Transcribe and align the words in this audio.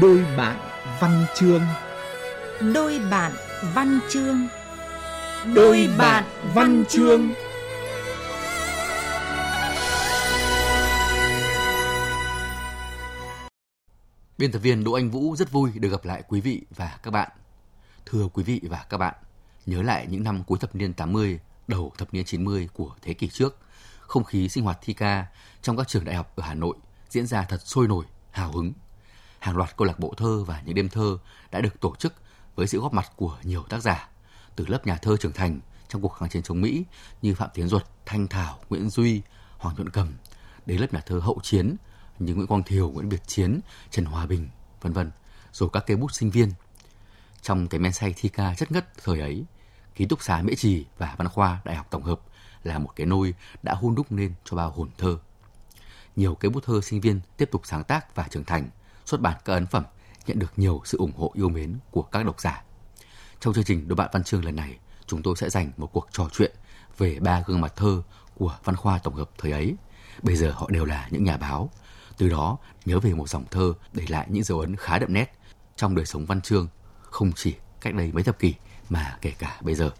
Đôi 0.00 0.24
bạn 0.36 0.58
văn 1.00 1.26
chương 1.34 1.62
Đôi 2.74 3.00
bạn 3.10 3.32
văn 3.74 4.00
chương 4.08 4.48
Đôi 5.54 5.88
bạn 5.98 6.24
văn 6.54 6.84
chương 6.88 7.28
Biên 14.38 14.52
tập 14.52 14.58
viên 14.58 14.84
Đỗ 14.84 14.92
Anh 14.92 15.10
Vũ 15.10 15.36
rất 15.36 15.52
vui 15.52 15.70
được 15.74 15.88
gặp 15.88 16.04
lại 16.04 16.22
quý 16.28 16.40
vị 16.40 16.62
và 16.76 16.98
các 17.02 17.10
bạn. 17.10 17.28
Thưa 18.06 18.28
quý 18.32 18.44
vị 18.44 18.60
và 18.62 18.84
các 18.88 18.98
bạn, 18.98 19.14
nhớ 19.66 19.82
lại 19.82 20.06
những 20.10 20.24
năm 20.24 20.44
cuối 20.46 20.58
thập 20.58 20.74
niên 20.74 20.94
80, 20.94 21.40
đầu 21.68 21.92
thập 21.98 22.14
niên 22.14 22.24
90 22.24 22.68
của 22.72 22.94
thế 23.02 23.14
kỷ 23.14 23.28
trước, 23.28 23.58
không 24.00 24.24
khí 24.24 24.48
sinh 24.48 24.64
hoạt 24.64 24.78
thi 24.82 24.92
ca 24.92 25.26
trong 25.62 25.76
các 25.76 25.88
trường 25.88 26.04
đại 26.04 26.14
học 26.14 26.32
ở 26.36 26.42
Hà 26.46 26.54
Nội 26.54 26.76
diễn 27.10 27.26
ra 27.26 27.42
thật 27.48 27.60
sôi 27.64 27.88
nổi, 27.88 28.04
hào 28.30 28.52
hứng. 28.52 28.72
Hàng 29.44 29.56
loạt 29.56 29.76
câu 29.76 29.86
lạc 29.86 29.98
bộ 29.98 30.14
thơ 30.16 30.44
và 30.44 30.62
những 30.64 30.74
đêm 30.74 30.88
thơ 30.88 31.18
đã 31.50 31.60
được 31.60 31.80
tổ 31.80 31.96
chức 31.96 32.14
với 32.54 32.66
sự 32.66 32.80
góp 32.80 32.92
mặt 32.92 33.12
của 33.16 33.38
nhiều 33.42 33.62
tác 33.62 33.82
giả, 33.82 34.08
từ 34.56 34.66
lớp 34.66 34.86
nhà 34.86 34.96
thơ 34.96 35.16
trưởng 35.16 35.32
thành 35.32 35.60
trong 35.88 36.02
cuộc 36.02 36.08
kháng 36.08 36.28
chiến 36.28 36.42
chống 36.42 36.60
Mỹ 36.60 36.84
như 37.22 37.34
Phạm 37.34 37.50
Tiến 37.54 37.68
Duật, 37.68 37.84
Thanh 38.06 38.28
Thảo, 38.28 38.58
Nguyễn 38.68 38.90
Duy, 38.90 39.22
Hoàng 39.58 39.74
Nhuận 39.76 39.90
Cầm, 39.90 40.12
đến 40.66 40.80
lớp 40.80 40.92
nhà 40.92 41.00
thơ 41.06 41.18
hậu 41.18 41.40
chiến 41.42 41.76
như 42.18 42.34
Nguyễn 42.34 42.46
Quang 42.46 42.62
Thiều, 42.62 42.90
Nguyễn 42.90 43.08
Việt 43.08 43.26
Chiến, 43.26 43.60
Trần 43.90 44.04
Hòa 44.04 44.26
Bình, 44.26 44.48
vân 44.80 44.92
vân, 44.92 45.10
rồi 45.52 45.68
các 45.72 45.84
cây 45.86 45.96
bút 45.96 46.12
sinh 46.12 46.30
viên. 46.30 46.52
Trong 47.42 47.68
cái 47.68 47.80
men 47.80 47.92
say 47.92 48.14
thi 48.16 48.28
ca 48.28 48.54
chất 48.54 48.72
ngất 48.72 49.04
thời 49.04 49.20
ấy, 49.20 49.44
ký 49.94 50.06
túc 50.06 50.22
xá 50.22 50.42
Mễ 50.42 50.54
Trì 50.54 50.84
và 50.98 51.14
Văn 51.18 51.28
khoa 51.28 51.60
Đại 51.64 51.76
học 51.76 51.86
Tổng 51.90 52.02
hợp 52.02 52.20
là 52.62 52.78
một 52.78 52.90
cái 52.96 53.06
nôi 53.06 53.34
đã 53.62 53.74
hôn 53.74 53.94
đúc 53.94 54.12
nên 54.12 54.34
cho 54.44 54.56
bao 54.56 54.70
hồn 54.70 54.90
thơ. 54.98 55.18
Nhiều 56.16 56.34
cây 56.34 56.50
bút 56.50 56.64
thơ 56.64 56.80
sinh 56.80 57.00
viên 57.00 57.20
tiếp 57.36 57.48
tục 57.52 57.62
sáng 57.64 57.84
tác 57.84 58.14
và 58.14 58.28
trưởng 58.30 58.44
thành, 58.44 58.68
xuất 59.06 59.20
bản 59.20 59.36
các 59.44 59.52
ấn 59.52 59.66
phẩm 59.66 59.84
nhận 60.26 60.38
được 60.38 60.52
nhiều 60.56 60.82
sự 60.84 60.98
ủng 60.98 61.12
hộ 61.16 61.30
yêu 61.34 61.48
mến 61.48 61.78
của 61.90 62.02
các 62.02 62.26
độc 62.26 62.40
giả. 62.40 62.62
Trong 63.40 63.54
chương 63.54 63.64
trình 63.64 63.88
Đôi 63.88 63.96
bạn 63.96 64.10
văn 64.12 64.24
chương 64.24 64.44
lần 64.44 64.56
này, 64.56 64.78
chúng 65.06 65.22
tôi 65.22 65.36
sẽ 65.36 65.50
dành 65.50 65.72
một 65.76 65.90
cuộc 65.92 66.08
trò 66.12 66.28
chuyện 66.32 66.52
về 66.98 67.20
ba 67.20 67.42
gương 67.46 67.60
mặt 67.60 67.76
thơ 67.76 68.02
của 68.34 68.56
văn 68.64 68.76
khoa 68.76 68.98
tổng 68.98 69.14
hợp 69.14 69.30
thời 69.38 69.52
ấy. 69.52 69.74
Bây 70.22 70.36
giờ 70.36 70.50
họ 70.50 70.68
đều 70.70 70.84
là 70.84 71.08
những 71.10 71.24
nhà 71.24 71.36
báo, 71.36 71.70
từ 72.18 72.28
đó 72.28 72.58
nhớ 72.84 73.00
về 73.00 73.14
một 73.14 73.28
dòng 73.28 73.44
thơ 73.50 73.74
để 73.92 74.04
lại 74.08 74.26
những 74.30 74.44
dấu 74.44 74.60
ấn 74.60 74.76
khá 74.76 74.98
đậm 74.98 75.12
nét 75.12 75.32
trong 75.76 75.94
đời 75.94 76.06
sống 76.06 76.26
văn 76.26 76.40
chương, 76.40 76.68
không 77.00 77.32
chỉ 77.32 77.54
cách 77.80 77.94
đây 77.94 78.12
mấy 78.12 78.22
thập 78.22 78.38
kỷ 78.38 78.54
mà 78.88 79.18
kể 79.20 79.32
cả 79.38 79.58
bây 79.60 79.74
giờ. 79.74 79.90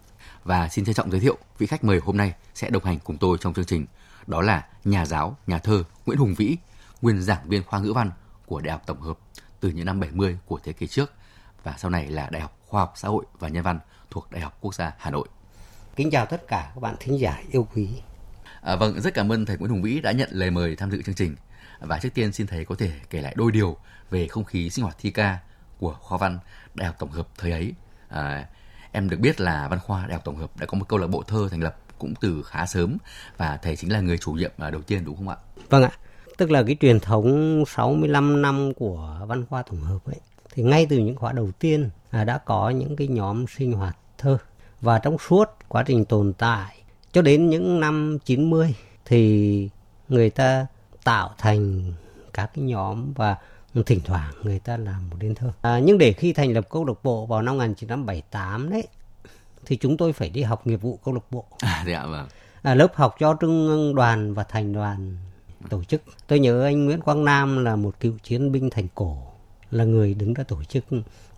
Và 0.44 0.68
xin 0.68 0.84
trân 0.84 0.94
trọng 0.94 1.11
giới 1.11 1.20
thiệu 1.20 1.39
vị 1.58 1.66
khách 1.66 1.84
mời 1.84 2.00
hôm 2.05 2.16
nay 2.16 2.34
sẽ 2.55 2.70
đồng 2.70 2.84
hành 2.84 2.98
cùng 2.98 3.18
tôi 3.18 3.39
trong 3.41 3.55
chương 3.55 3.64
trình. 3.64 3.86
Đó 4.27 4.42
là 4.42 4.66
nhà 4.84 5.06
giáo, 5.06 5.36
nhà 5.46 5.58
thơ 5.58 5.84
Nguyễn 6.06 6.18
Hùng 6.18 6.34
Vĩ, 6.34 6.56
nguyên 7.02 7.22
giảng 7.22 7.48
viên 7.48 7.62
khoa 7.62 7.80
ngữ 7.80 7.92
văn 7.92 8.11
của 8.47 8.61
Đại 8.61 8.73
học 8.73 8.83
Tổng 8.87 9.00
hợp 9.00 9.19
từ 9.61 9.69
những 9.69 9.87
năm 9.87 10.00
70 10.00 10.39
của 10.47 10.61
thế 10.64 10.73
kỷ 10.73 10.87
trước 10.87 11.12
và 11.62 11.75
sau 11.78 11.91
này 11.91 12.09
là 12.09 12.28
Đại 12.31 12.42
học 12.42 12.59
Khoa 12.67 12.81
học 12.81 12.92
Xã 12.97 13.09
hội 13.09 13.25
và 13.39 13.48
Nhân 13.48 13.62
văn 13.62 13.81
thuộc 14.11 14.31
Đại 14.31 14.41
học 14.41 14.59
Quốc 14.61 14.75
gia 14.75 14.92
Hà 14.98 15.11
Nội. 15.11 15.28
Kính 15.97 16.11
chào 16.11 16.27
tất 16.27 16.48
cả 16.48 16.70
các 16.75 16.81
bạn 16.81 16.95
thính 17.01 17.19
giả 17.19 17.42
yêu 17.51 17.69
quý. 17.75 17.89
À, 18.62 18.77
vâng, 18.77 19.01
rất 19.01 19.14
cảm 19.14 19.33
ơn 19.33 19.47
thầy 19.47 19.56
Nguyễn 19.56 19.70
Hùng 19.70 19.83
Vĩ 19.83 20.01
đã 20.01 20.12
nhận 20.12 20.28
lời 20.33 20.51
mời 20.51 20.77
tham 20.77 20.91
dự 20.91 21.03
chương 21.03 21.14
trình. 21.14 21.36
Và 21.81 21.98
trước 21.98 22.09
tiên 22.14 22.33
xin 22.33 22.47
thầy 22.47 22.64
có 22.64 22.75
thể 22.75 22.92
kể 23.11 23.20
lại 23.20 23.34
đôi 23.36 23.53
điều 23.53 23.77
về 24.11 24.28
không 24.28 24.45
khí 24.45 24.70
sinh 24.70 24.84
hoạt 24.84 24.97
thi 24.98 25.11
ca 25.11 25.39
của 25.79 25.97
khoa 26.01 26.19
văn 26.19 26.39
Đại 26.75 26.86
học 26.86 26.97
Tổng 26.98 27.11
hợp 27.11 27.29
thời 27.39 27.53
ấy. 27.53 27.75
À, 28.08 28.47
em 28.92 29.11
được 29.11 29.20
biết 29.20 29.41
là 29.41 29.69
văn 29.69 29.79
khoa 29.79 30.06
Đại 30.06 30.12
học 30.12 30.25
Tổng 30.25 30.36
hợp 30.36 30.56
đã 30.56 30.67
có 30.67 30.79
một 30.79 30.89
câu 30.89 30.98
lạc 30.98 31.06
bộ 31.06 31.23
thơ 31.23 31.48
thành 31.51 31.62
lập 31.62 31.77
cũng 31.98 32.14
từ 32.20 32.42
khá 32.42 32.67
sớm 32.67 32.97
và 33.36 33.56
thầy 33.56 33.77
chính 33.77 33.92
là 33.92 34.01
người 34.01 34.19
chủ 34.19 34.33
nhiệm 34.33 34.51
à, 34.58 34.70
đầu 34.70 34.83
tiên 34.83 35.05
đúng 35.05 35.17
không 35.17 35.29
ạ? 35.29 35.36
Vâng 35.70 35.83
ạ. 35.83 35.91
Tức 36.36 36.50
là 36.50 36.62
cái 36.62 36.77
truyền 36.80 37.00
thống 37.00 37.64
65 37.66 38.42
năm 38.42 38.72
của 38.74 39.20
văn 39.27 39.44
khoa 39.50 39.62
tổng 39.62 39.80
hợp 39.80 39.98
ấy 40.06 40.20
thì 40.54 40.62
ngay 40.62 40.86
từ 40.90 40.98
những 40.98 41.16
khóa 41.16 41.32
đầu 41.32 41.50
tiên 41.58 41.90
à, 42.11 42.24
đã 42.24 42.39
có 42.39 42.70
những 42.70 42.96
cái 42.96 43.08
nhóm 43.08 43.45
sinh 43.46 43.72
hoạt 43.72 43.96
thơ 44.18 44.39
và 44.80 44.98
trong 44.98 45.17
suốt 45.18 45.44
quá 45.68 45.83
trình 45.86 46.05
tồn 46.05 46.33
tại 46.39 46.77
cho 47.12 47.23
đến 47.23 47.50
những 47.50 47.80
năm 47.80 48.18
90 48.24 48.74
thì 49.05 49.68
người 50.08 50.30
ta 50.30 50.67
tạo 51.05 51.34
thành 51.39 51.92
các 52.33 52.50
cái 52.55 52.64
nhóm 52.64 53.12
và 53.12 53.36
thỉnh 53.86 54.00
thoảng 54.05 54.33
người 54.42 54.58
ta 54.58 54.77
làm 54.77 55.11
một 55.11 55.17
đêm 55.20 55.34
thơ. 55.34 55.52
À, 55.61 55.78
nhưng 55.78 55.98
để 55.98 56.12
khi 56.12 56.33
thành 56.33 56.52
lập 56.52 56.67
câu 56.70 56.84
lạc 56.84 56.94
bộ 57.02 57.27
vào 57.27 57.42
năm 57.42 57.58
1978 57.58 58.70
đấy 58.70 58.86
thì 59.67 59.77
chúng 59.77 59.96
tôi 59.96 60.12
phải 60.12 60.30
đi 60.30 60.42
học 60.42 60.67
nghiệp 60.67 60.77
vụ 60.77 60.98
câu 61.05 61.14
lạc 61.14 61.24
bộ. 61.30 61.44
À, 61.58 61.84
dạ 61.86 62.06
vâng. 62.06 62.27
À, 62.62 62.74
lớp 62.74 62.94
học 62.94 63.17
cho 63.18 63.34
trung 63.34 63.92
đoàn 63.94 64.34
và 64.34 64.44
thành 64.44 64.73
đoàn 64.73 65.17
tổ 65.69 65.85
chức. 65.85 66.02
Tôi 66.27 66.39
nhớ 66.39 66.64
anh 66.64 66.85
Nguyễn 66.85 67.01
Quang 67.01 67.25
Nam 67.25 67.64
là 67.64 67.77
một 67.77 68.01
cựu 68.01 68.13
chiến 68.23 68.52
binh 68.52 68.70
thành 68.70 68.86
cổ 68.95 69.17
là 69.70 69.85
người 69.85 70.14
đứng 70.14 70.35
ra 70.35 70.45
tổ 70.45 70.64
chức 70.64 70.85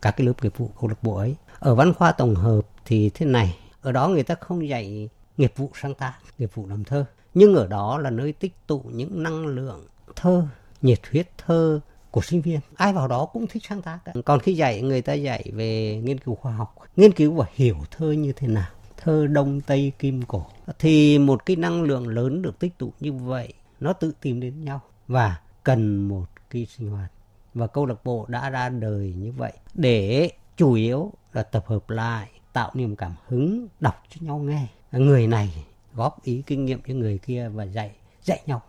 các 0.02 0.10
cái 0.16 0.26
lớp 0.26 0.32
nghiệp 0.42 0.52
vụ 0.56 0.70
câu 0.80 0.88
lạc 0.88 1.02
bộ 1.02 1.16
ấy. 1.16 1.34
Ở 1.58 1.74
văn 1.74 1.94
khoa 1.94 2.12
tổng 2.12 2.34
hợp 2.34 2.60
thì 2.84 3.10
thế 3.14 3.26
này, 3.26 3.58
ở 3.80 3.92
đó 3.92 4.08
người 4.08 4.22
ta 4.22 4.34
không 4.34 4.68
dạy 4.68 5.08
nghiệp 5.36 5.52
vụ 5.56 5.70
sáng 5.82 5.94
tác, 5.94 6.14
nghiệp 6.38 6.50
vụ 6.54 6.66
làm 6.66 6.84
thơ, 6.84 7.04
nhưng 7.34 7.54
ở 7.54 7.66
đó 7.66 7.98
là 7.98 8.10
nơi 8.10 8.32
tích 8.32 8.52
tụ 8.66 8.82
những 8.92 9.22
năng 9.22 9.46
lượng 9.46 9.86
thơ, 10.16 10.46
nhiệt 10.82 11.00
huyết 11.10 11.28
thơ 11.38 11.80
của 12.10 12.20
sinh 12.20 12.40
viên. 12.40 12.60
Ai 12.74 12.92
vào 12.92 13.08
đó 13.08 13.26
cũng 13.26 13.46
thích 13.46 13.62
sáng 13.68 13.82
tác. 13.82 13.98
Còn 14.24 14.40
khi 14.40 14.54
dạy 14.54 14.82
người 14.82 15.02
ta 15.02 15.12
dạy 15.12 15.50
về 15.54 16.00
nghiên 16.04 16.18
cứu 16.18 16.34
khoa 16.34 16.52
học, 16.52 16.74
nghiên 16.96 17.12
cứu 17.12 17.34
và 17.34 17.46
hiểu 17.54 17.76
thơ 17.90 18.12
như 18.12 18.32
thế 18.32 18.48
nào 18.48 18.68
thơ 19.06 19.26
đông 19.26 19.60
tây 19.60 19.92
kim 19.98 20.22
cổ 20.22 20.46
thì 20.78 21.18
một 21.18 21.46
cái 21.46 21.56
năng 21.56 21.82
lượng 21.82 22.08
lớn 22.08 22.42
được 22.42 22.58
tích 22.58 22.78
tụ 22.78 22.92
như 23.00 23.12
vậy 23.12 23.52
nó 23.80 23.92
tự 23.92 24.12
tìm 24.20 24.40
đến 24.40 24.64
nhau 24.64 24.80
và 25.08 25.40
cần 25.64 26.08
một 26.08 26.26
cái 26.50 26.66
sinh 26.66 26.90
hoạt. 26.90 27.10
Và 27.54 27.66
câu 27.66 27.86
lạc 27.86 28.04
bộ 28.04 28.26
đã 28.28 28.50
ra 28.50 28.68
đời 28.68 29.14
như 29.16 29.32
vậy 29.32 29.52
để 29.74 30.30
chủ 30.56 30.72
yếu 30.72 31.12
là 31.32 31.42
tập 31.42 31.64
hợp 31.66 31.90
lại 31.90 32.30
tạo 32.52 32.70
niềm 32.74 32.96
cảm 32.96 33.12
hứng 33.26 33.68
đọc 33.80 34.02
cho 34.08 34.16
nhau 34.20 34.38
nghe. 34.38 34.66
Người 34.92 35.26
này 35.26 35.64
góp 35.94 36.22
ý 36.22 36.42
kinh 36.46 36.64
nghiệm 36.64 36.80
cho 36.88 36.94
người 36.94 37.18
kia 37.18 37.48
và 37.48 37.64
dạy 37.64 37.96
dạy 38.22 38.40
nhau 38.46 38.62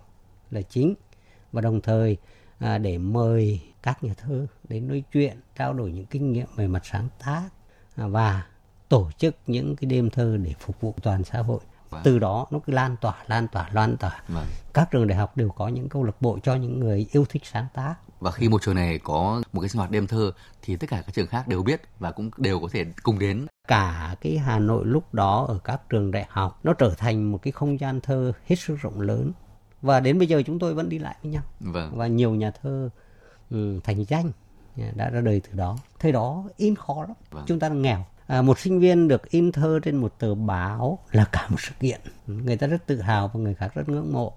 là 0.51 0.61
chính. 0.61 0.93
Và 1.51 1.61
đồng 1.61 1.81
thời 1.81 2.17
à, 2.59 2.77
để 2.77 2.97
mời 2.97 3.61
các 3.83 4.03
nhà 4.03 4.13
thơ 4.13 4.47
đến 4.63 4.87
nói 4.87 5.03
chuyện 5.13 5.37
trao 5.55 5.73
đổi 5.73 5.91
những 5.91 6.05
kinh 6.05 6.31
nghiệm 6.31 6.47
về 6.55 6.67
mặt 6.67 6.85
sáng 6.85 7.09
tác 7.25 7.49
à, 7.95 8.07
và 8.07 8.47
tổ 8.89 9.11
chức 9.17 9.35
những 9.47 9.75
cái 9.75 9.85
đêm 9.89 10.09
thơ 10.09 10.37
để 10.37 10.53
phục 10.59 10.81
vụ 10.81 10.93
toàn 11.01 11.23
xã 11.23 11.41
hội. 11.41 11.59
Vâng. 11.89 12.01
từ 12.03 12.19
đó 12.19 12.47
nó 12.51 12.59
cứ 12.59 12.73
lan 12.73 12.95
tỏa 13.01 13.15
lan 13.27 13.47
tỏa 13.47 13.69
lan 13.71 13.97
tỏa 13.97 14.21
vâng. 14.27 14.45
các 14.73 14.91
trường 14.91 15.07
đại 15.07 15.17
học 15.17 15.37
đều 15.37 15.49
có 15.49 15.67
những 15.67 15.89
câu 15.89 16.03
lạc 16.03 16.21
bộ 16.21 16.39
cho 16.43 16.55
những 16.55 16.79
người 16.79 17.07
yêu 17.11 17.25
thích 17.29 17.41
sáng 17.45 17.67
tác 17.73 17.95
và 18.19 18.31
khi 18.31 18.49
một 18.49 18.61
trường 18.61 18.75
này 18.75 18.99
có 19.03 19.41
một 19.53 19.61
cái 19.61 19.69
sinh 19.69 19.79
hoạt 19.79 19.91
đêm 19.91 20.07
thơ 20.07 20.31
thì 20.61 20.75
tất 20.75 20.89
cả 20.89 21.01
các 21.05 21.13
trường 21.13 21.27
khác 21.27 21.47
đều 21.47 21.63
biết 21.63 21.81
và 21.99 22.11
cũng 22.11 22.29
đều 22.37 22.59
có 22.59 22.67
thể 22.71 22.85
cùng 23.03 23.19
đến 23.19 23.45
cả 23.67 24.15
cái 24.21 24.37
Hà 24.37 24.59
Nội 24.59 24.85
lúc 24.85 25.13
đó 25.13 25.45
ở 25.47 25.59
các 25.63 25.89
trường 25.89 26.11
đại 26.11 26.25
học 26.29 26.59
nó 26.63 26.73
trở 26.73 26.93
thành 26.97 27.31
một 27.31 27.41
cái 27.41 27.51
không 27.51 27.79
gian 27.79 28.01
thơ 28.01 28.31
hết 28.45 28.55
sức 28.55 28.75
rộng 28.81 29.01
lớn 29.01 29.31
và 29.81 29.99
đến 29.99 30.19
bây 30.19 30.27
giờ 30.27 30.41
chúng 30.45 30.59
tôi 30.59 30.73
vẫn 30.73 30.89
đi 30.89 30.99
lại 30.99 31.15
với 31.23 31.31
nhau 31.31 31.43
vâng. 31.59 31.91
và 31.95 32.07
nhiều 32.07 32.35
nhà 32.35 32.51
thơ 32.51 32.89
um, 33.49 33.79
thành 33.79 34.03
danh 34.03 34.31
đã 34.95 35.09
ra 35.09 35.21
đời 35.21 35.41
từ 35.49 35.57
đó 35.57 35.77
thời 35.99 36.11
đó 36.11 36.43
in 36.57 36.75
khó 36.75 37.01
lắm 37.01 37.17
vâng. 37.31 37.43
chúng 37.47 37.59
ta 37.59 37.69
nghèo 37.69 38.05
à, 38.27 38.41
một 38.41 38.59
sinh 38.59 38.79
viên 38.79 39.07
được 39.07 39.29
in 39.29 39.51
thơ 39.51 39.79
trên 39.83 39.97
một 39.97 40.19
tờ 40.19 40.35
báo 40.35 40.99
là 41.11 41.25
cả 41.31 41.47
một 41.49 41.61
sự 41.61 41.71
kiện. 41.79 42.01
Người 42.27 42.57
ta 42.57 42.67
rất 42.67 42.85
tự 42.85 43.01
hào 43.01 43.27
và 43.27 43.39
người 43.39 43.55
khác 43.55 43.71
rất 43.75 43.89
ngưỡng 43.89 44.13
mộ. 44.13 44.33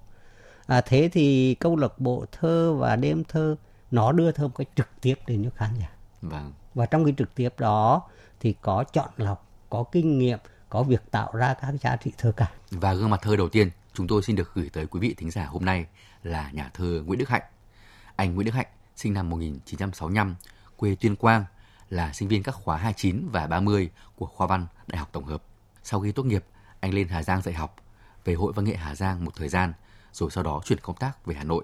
À, 0.67 0.81
thế 0.81 1.09
thì 1.13 1.55
câu 1.55 1.75
lạc 1.75 1.99
bộ 1.99 2.25
thơ 2.31 2.73
và 2.73 2.95
đêm 2.95 3.23
thơ 3.23 3.55
nó 3.91 4.11
đưa 4.11 4.31
thơ 4.31 4.43
một 4.43 4.55
cách 4.57 4.67
trực 4.75 4.87
tiếp 5.01 5.15
đến 5.27 5.43
cho 5.43 5.49
khán 5.55 5.69
giả. 5.79 5.89
Vâng. 6.21 6.53
và 6.73 6.85
trong 6.85 7.05
cái 7.05 7.13
trực 7.17 7.35
tiếp 7.35 7.53
đó 7.57 8.01
thì 8.39 8.55
có 8.61 8.83
chọn 8.83 9.09
lọc 9.17 9.49
có 9.69 9.83
kinh 9.91 10.19
nghiệm 10.19 10.39
có 10.69 10.83
việc 10.83 11.11
tạo 11.11 11.31
ra 11.33 11.53
các 11.53 11.73
giá 11.81 11.95
trị 11.95 12.11
thơ 12.17 12.31
cả. 12.31 12.51
Và 12.71 12.93
gương 12.93 13.09
mặt 13.09 13.21
thơ 13.21 13.35
đầu 13.35 13.49
tiên 13.49 13.69
chúng 13.93 14.07
tôi 14.07 14.21
xin 14.23 14.35
được 14.35 14.51
gửi 14.53 14.69
tới 14.73 14.85
quý 14.85 14.99
vị 14.99 15.13
thính 15.17 15.31
giả 15.31 15.45
hôm 15.45 15.65
nay 15.65 15.85
là 16.23 16.51
nhà 16.53 16.71
thơ 16.73 17.01
Nguyễn 17.05 17.19
Đức 17.19 17.29
Hạnh. 17.29 17.41
Anh 18.15 18.35
Nguyễn 18.35 18.45
Đức 18.45 18.51
Hạnh 18.51 18.67
sinh 18.95 19.13
năm 19.13 19.29
1965 19.29 20.35
quê 20.77 20.95
Tuyên 20.95 21.15
Quang 21.15 21.45
là 21.91 22.13
sinh 22.13 22.27
viên 22.27 22.43
các 22.43 22.55
khóa 22.55 22.77
29 22.77 23.29
và 23.31 23.47
30 23.47 23.89
của 24.15 24.25
khoa 24.25 24.47
văn 24.47 24.67
Đại 24.87 24.99
học 24.99 25.09
Tổng 25.11 25.25
hợp. 25.25 25.43
Sau 25.83 26.01
khi 26.01 26.11
tốt 26.11 26.23
nghiệp, 26.23 26.45
anh 26.79 26.93
lên 26.93 27.07
Hà 27.07 27.23
Giang 27.23 27.41
dạy 27.41 27.53
học, 27.53 27.75
về 28.25 28.33
Hội 28.33 28.53
Văn 28.55 28.65
nghệ 28.65 28.75
Hà 28.75 28.95
Giang 28.95 29.25
một 29.25 29.31
thời 29.35 29.49
gian, 29.49 29.73
rồi 30.13 30.31
sau 30.31 30.43
đó 30.43 30.61
chuyển 30.65 30.79
công 30.81 30.95
tác 30.95 31.25
về 31.25 31.35
Hà 31.35 31.43
Nội. 31.43 31.63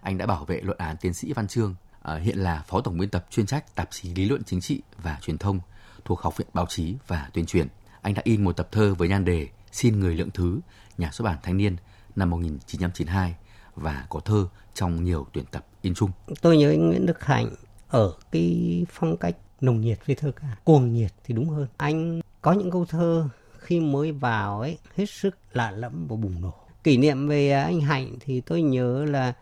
Anh 0.00 0.18
đã 0.18 0.26
bảo 0.26 0.44
vệ 0.44 0.60
luận 0.60 0.78
án 0.78 0.96
tiến 0.96 1.14
sĩ 1.14 1.32
văn 1.32 1.48
chương, 1.48 1.74
à, 2.02 2.14
hiện 2.14 2.38
là 2.38 2.64
phó 2.66 2.80
tổng 2.80 2.98
biên 2.98 3.10
tập 3.10 3.26
chuyên 3.30 3.46
trách 3.46 3.74
tạp 3.74 3.90
chí 3.90 4.14
lý 4.14 4.24
luận 4.24 4.42
chính 4.44 4.60
trị 4.60 4.82
và 5.02 5.18
truyền 5.22 5.38
thông 5.38 5.60
thuộc 6.04 6.20
Học 6.20 6.36
viện 6.36 6.48
Báo 6.54 6.66
chí 6.66 6.94
và 7.06 7.30
Tuyên 7.32 7.46
truyền. 7.46 7.68
Anh 8.02 8.14
đã 8.14 8.22
in 8.24 8.44
một 8.44 8.56
tập 8.56 8.68
thơ 8.72 8.94
với 8.94 9.08
nhan 9.08 9.24
đề 9.24 9.48
Xin 9.72 10.00
người 10.00 10.14
lượng 10.14 10.30
thứ, 10.30 10.60
nhà 10.98 11.10
xuất 11.10 11.24
bản 11.24 11.38
Thanh 11.42 11.56
niên 11.56 11.76
năm 12.16 12.30
1992 12.30 13.36
và 13.74 14.06
có 14.08 14.20
thơ 14.20 14.48
trong 14.74 15.04
nhiều 15.04 15.26
tuyển 15.32 15.44
tập 15.50 15.66
in 15.82 15.94
chung. 15.94 16.10
Tôi 16.40 16.56
nhớ 16.56 16.70
anh 16.70 16.88
Nguyễn 16.88 17.06
Đức 17.06 17.24
Hạnh 17.24 17.50
ở 17.88 18.12
cái 18.32 18.86
phong 18.90 19.16
cách 19.16 19.36
nồng 19.60 19.80
nhiệt 19.80 19.98
với 20.06 20.16
thơ 20.16 20.32
ca. 20.32 20.56
Cuồng 20.64 20.92
nhiệt 20.92 21.12
thì 21.24 21.34
đúng 21.34 21.48
hơn. 21.48 21.66
Anh 21.76 22.20
có 22.42 22.52
những 22.52 22.70
câu 22.70 22.84
thơ 22.84 23.28
khi 23.58 23.80
mới 23.80 24.12
vào 24.12 24.60
ấy, 24.60 24.78
hết 24.96 25.06
sức 25.10 25.38
lạ 25.52 25.70
lẫm 25.70 26.06
và 26.08 26.16
bùng 26.16 26.40
nổ. 26.40 26.54
Kỷ 26.84 26.96
niệm 26.96 27.28
về 27.28 27.50
à, 27.50 27.64
anh 27.64 27.80
hạnh 27.80 28.16
thì 28.20 28.40
tôi 28.40 28.62
nhớ 28.62 29.04
là 29.04 29.34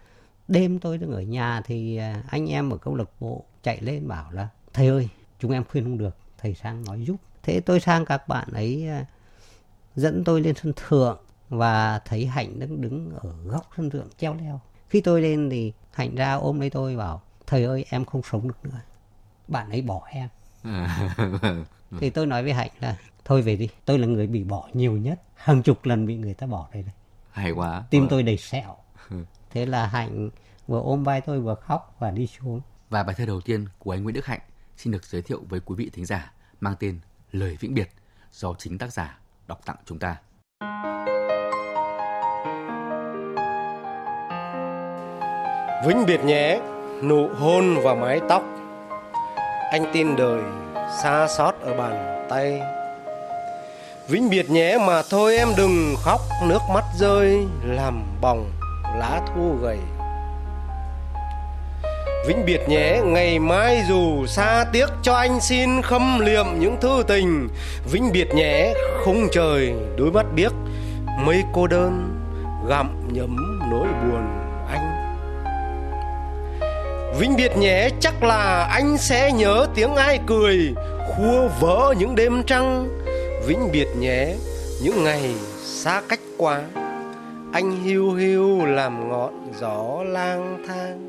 đêm 0.49 0.79
tôi 0.79 0.99
đang 0.99 1.11
ở 1.11 1.23
nhà 1.23 1.63
thì 1.65 1.97
à, 1.97 2.25
anh 2.29 2.51
em 2.51 2.71
ở 2.71 2.77
câu 2.77 2.95
lạc 2.95 3.11
bộ 3.21 3.45
chạy 3.63 3.81
lên 3.81 4.09
bảo 4.09 4.33
là, 4.33 4.49
thầy 4.73 4.89
ơi, 4.89 5.09
chúng 5.41 5.53
em 5.53 5.65
khuyên 5.65 5.85
không 5.85 5.99
được, 5.99 6.17
thầy 6.39 6.55
sang 6.55 6.85
nói 6.85 7.05
giúp. 7.05 7.17
Thế 7.43 7.61
tôi 7.61 7.81
sang 7.81 8.05
các 8.05 8.29
bạn 8.29 8.49
ấy 8.53 8.89
à, 8.89 9.07
dẫn 9.97 10.25
tôi 10.25 10.41
lên 10.41 10.55
sân 10.63 10.73
thượng 10.77 11.19
và 11.49 11.99
thấy 12.05 12.27
hạnh 12.27 12.59
đang 12.59 12.81
đứng 12.81 13.11
ở 13.11 13.33
góc 13.45 13.71
sân 13.77 13.91
thượng 13.91 14.09
treo 14.19 14.35
leo. 14.35 14.61
Khi 14.89 15.01
tôi 15.01 15.23
lên 15.23 15.51
thì 15.51 15.73
hạnh 15.93 16.15
ra 16.15 16.35
ôm 16.35 16.61
lấy 16.61 16.71
tôi 16.71 16.97
bảo, 16.97 17.23
thầy 17.47 17.65
ơi, 17.65 17.85
em 17.91 18.05
không 18.05 18.23
sống 18.31 18.49
được 18.49 18.65
nữa 18.65 18.81
bạn 19.49 19.71
ấy 19.71 19.83
bỏ 19.83 20.03
em. 20.11 20.29
Thì 22.01 22.11
tôi 22.11 22.27
nói 22.27 22.43
với 22.43 22.53
hạnh 22.53 22.71
là 22.81 22.97
thôi 23.25 23.43
về 23.43 23.57
đi 23.57 23.69
tôi 23.85 23.99
là 23.99 24.07
người 24.07 24.27
bị 24.27 24.45
bỏ 24.45 24.69
nhiều 24.73 24.93
nhất 24.93 25.23
hàng 25.35 25.63
chục 25.63 25.85
lần 25.85 26.07
bị 26.07 26.17
người 26.17 26.35
ta 26.35 26.47
bỏ 26.47 26.69
đây 26.73 26.83
này. 26.83 26.95
Hay 27.31 27.51
quá. 27.51 27.85
Tim 27.91 28.03
Vâng. 28.03 28.09
tôi 28.09 28.23
đầy 28.23 28.37
sẹo. 28.37 28.77
Thế 29.51 29.67
là 29.67 29.87
hạnh 29.87 30.31
vừa 30.67 30.81
ôm 30.81 31.05
vai 31.05 31.21
tôi 31.21 31.41
vừa 31.41 31.55
khóc 31.55 31.97
và 31.99 32.11
đi 32.11 32.27
xuống. 32.27 32.61
Và 32.91 33.03
bài 33.03 33.15
thơ 33.19 33.27
đầu 33.27 33.41
tiên 33.41 33.67
của 33.79 33.91
anh 33.91 34.03
Nguyễn 34.03 34.15
Đức 34.15 34.27
Hạnh 34.27 34.41
xin 34.77 34.93
được 34.93 35.05
giới 35.05 35.23
thiệu 35.23 35.45
với 35.49 35.61
quý 35.61 35.75
vị 35.79 35.91
thính 35.93 36.05
giả 36.07 36.33
mang 36.61 36.75
tên 36.81 37.01
Lời 37.33 37.57
Vĩnh 37.61 37.75
Biệt 37.75 37.91
do 38.33 38.55
chính 38.59 38.79
tác 38.79 38.93
giả 38.93 39.19
đọc 39.47 39.61
tặng 39.65 39.77
chúng 39.85 39.99
ta. 39.99 40.17
Vĩnh 45.87 46.07
biệt 46.07 46.25
nhé, 46.25 46.61
nụ 47.03 47.29
hôn 47.29 47.77
và 47.85 47.95
mái 47.95 48.21
tóc 48.29 48.43
anh 49.71 49.85
tin 49.93 50.17
đời 50.17 50.41
xa 51.03 51.29
xót 51.29 51.55
ở 51.63 51.75
bàn 51.75 52.27
tay. 52.31 52.61
Vĩnh 54.09 54.31
biệt 54.31 54.51
nhé 54.51 54.79
mà 54.87 55.03
thôi 55.11 55.37
em 55.37 55.49
đừng 55.57 55.95
khóc 56.05 56.21
Nước 56.43 56.59
mắt 56.75 56.85
rơi 56.99 57.47
làm 57.65 58.03
bỏng 58.21 58.51
lá 58.99 59.21
thu 59.27 59.57
gầy. 59.63 59.79
Vĩnh 62.27 62.45
biệt 62.47 62.61
nhé, 62.69 63.01
ngày 63.05 63.39
mai 63.39 63.83
dù 63.89 64.27
xa 64.27 64.65
tiếc 64.73 64.87
cho 65.03 65.15
anh 65.15 65.41
xin 65.41 65.83
khâm 65.83 66.21
liệm 66.21 66.47
những 66.59 66.77
thư 66.81 67.05
tình. 67.09 67.49
Vĩnh 67.93 68.13
biệt 68.13 68.35
nhé, 68.35 68.75
khung 69.05 69.29
trời 69.33 69.75
đôi 69.97 70.13
mắt 70.13 70.27
biếc 70.35 70.53
Mây 71.25 71.43
cô 71.53 71.67
đơn 71.67 72.21
gặm 72.69 73.09
nhấm 73.13 73.61
nỗi 73.71 73.87
buồn. 73.87 74.46
Vĩnh 77.19 77.37
biệt 77.37 77.57
nhé, 77.57 77.89
chắc 78.01 78.23
là 78.23 78.69
anh 78.73 78.99
sẽ 78.99 79.33
nhớ 79.33 79.67
tiếng 79.75 79.95
ai 79.95 80.21
cười, 80.27 80.75
Khua 81.07 81.49
vỡ 81.61 81.95
những 81.99 82.15
đêm 82.15 82.43
trăng. 82.47 82.89
Vĩnh 83.47 83.73
biệt 83.73 83.87
nhé, 83.99 84.35
những 84.83 85.05
ngày 85.05 85.35
xa 85.65 86.03
cách 86.09 86.21
quá. 86.37 86.63
Anh 87.53 87.85
hiu 87.85 88.13
hiu 88.13 88.67
làm 88.67 89.09
ngọn 89.09 89.53
gió 89.61 90.03
lang 90.07 90.65
thang. 90.69 91.09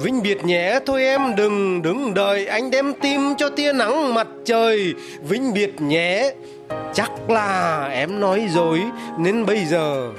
Vĩnh 0.00 0.22
biệt 0.22 0.44
nhé, 0.44 0.78
thôi 0.86 1.04
em 1.04 1.36
đừng 1.36 1.82
đứng 1.82 2.14
đợi, 2.14 2.46
Anh 2.46 2.70
đem 2.70 2.92
tim 3.00 3.20
cho 3.38 3.48
tia 3.48 3.72
nắng 3.72 4.14
mặt 4.14 4.26
trời. 4.44 4.94
Vĩnh 5.22 5.52
biệt 5.54 5.80
nhé, 5.80 6.32
Chắc 6.94 7.30
là 7.30 7.88
em 7.92 8.20
nói 8.20 8.46
dối, 8.50 8.80
Nên 9.18 9.46
bây 9.46 9.64
giờ 9.64 10.10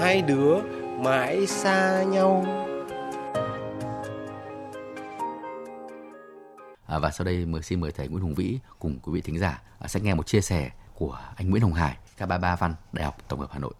Hai 0.00 0.22
đứa 0.22 0.56
mãi 1.00 1.46
xa 1.46 2.02
nhau. 2.10 2.63
À, 6.94 6.98
và 6.98 7.10
sau 7.10 7.24
đây 7.24 7.46
mời 7.46 7.62
xin 7.62 7.80
mời 7.80 7.92
thầy 7.92 8.08
Nguyễn 8.08 8.22
Hùng 8.22 8.34
Vĩ 8.34 8.58
cùng 8.78 8.98
quý 9.02 9.12
vị 9.12 9.20
thính 9.20 9.38
giả 9.38 9.62
à, 9.78 9.88
sẽ 9.88 10.00
nghe 10.00 10.14
một 10.14 10.26
chia 10.26 10.40
sẻ 10.40 10.70
của 10.94 11.18
anh 11.36 11.50
Nguyễn 11.50 11.62
Hồng 11.62 11.72
Hải, 11.72 11.98
K33 12.18 12.56
Văn, 12.56 12.74
Đại 12.92 13.04
học 13.04 13.16
Tổng 13.28 13.40
hợp 13.40 13.46
Hà 13.50 13.58
Nội. 13.58 13.72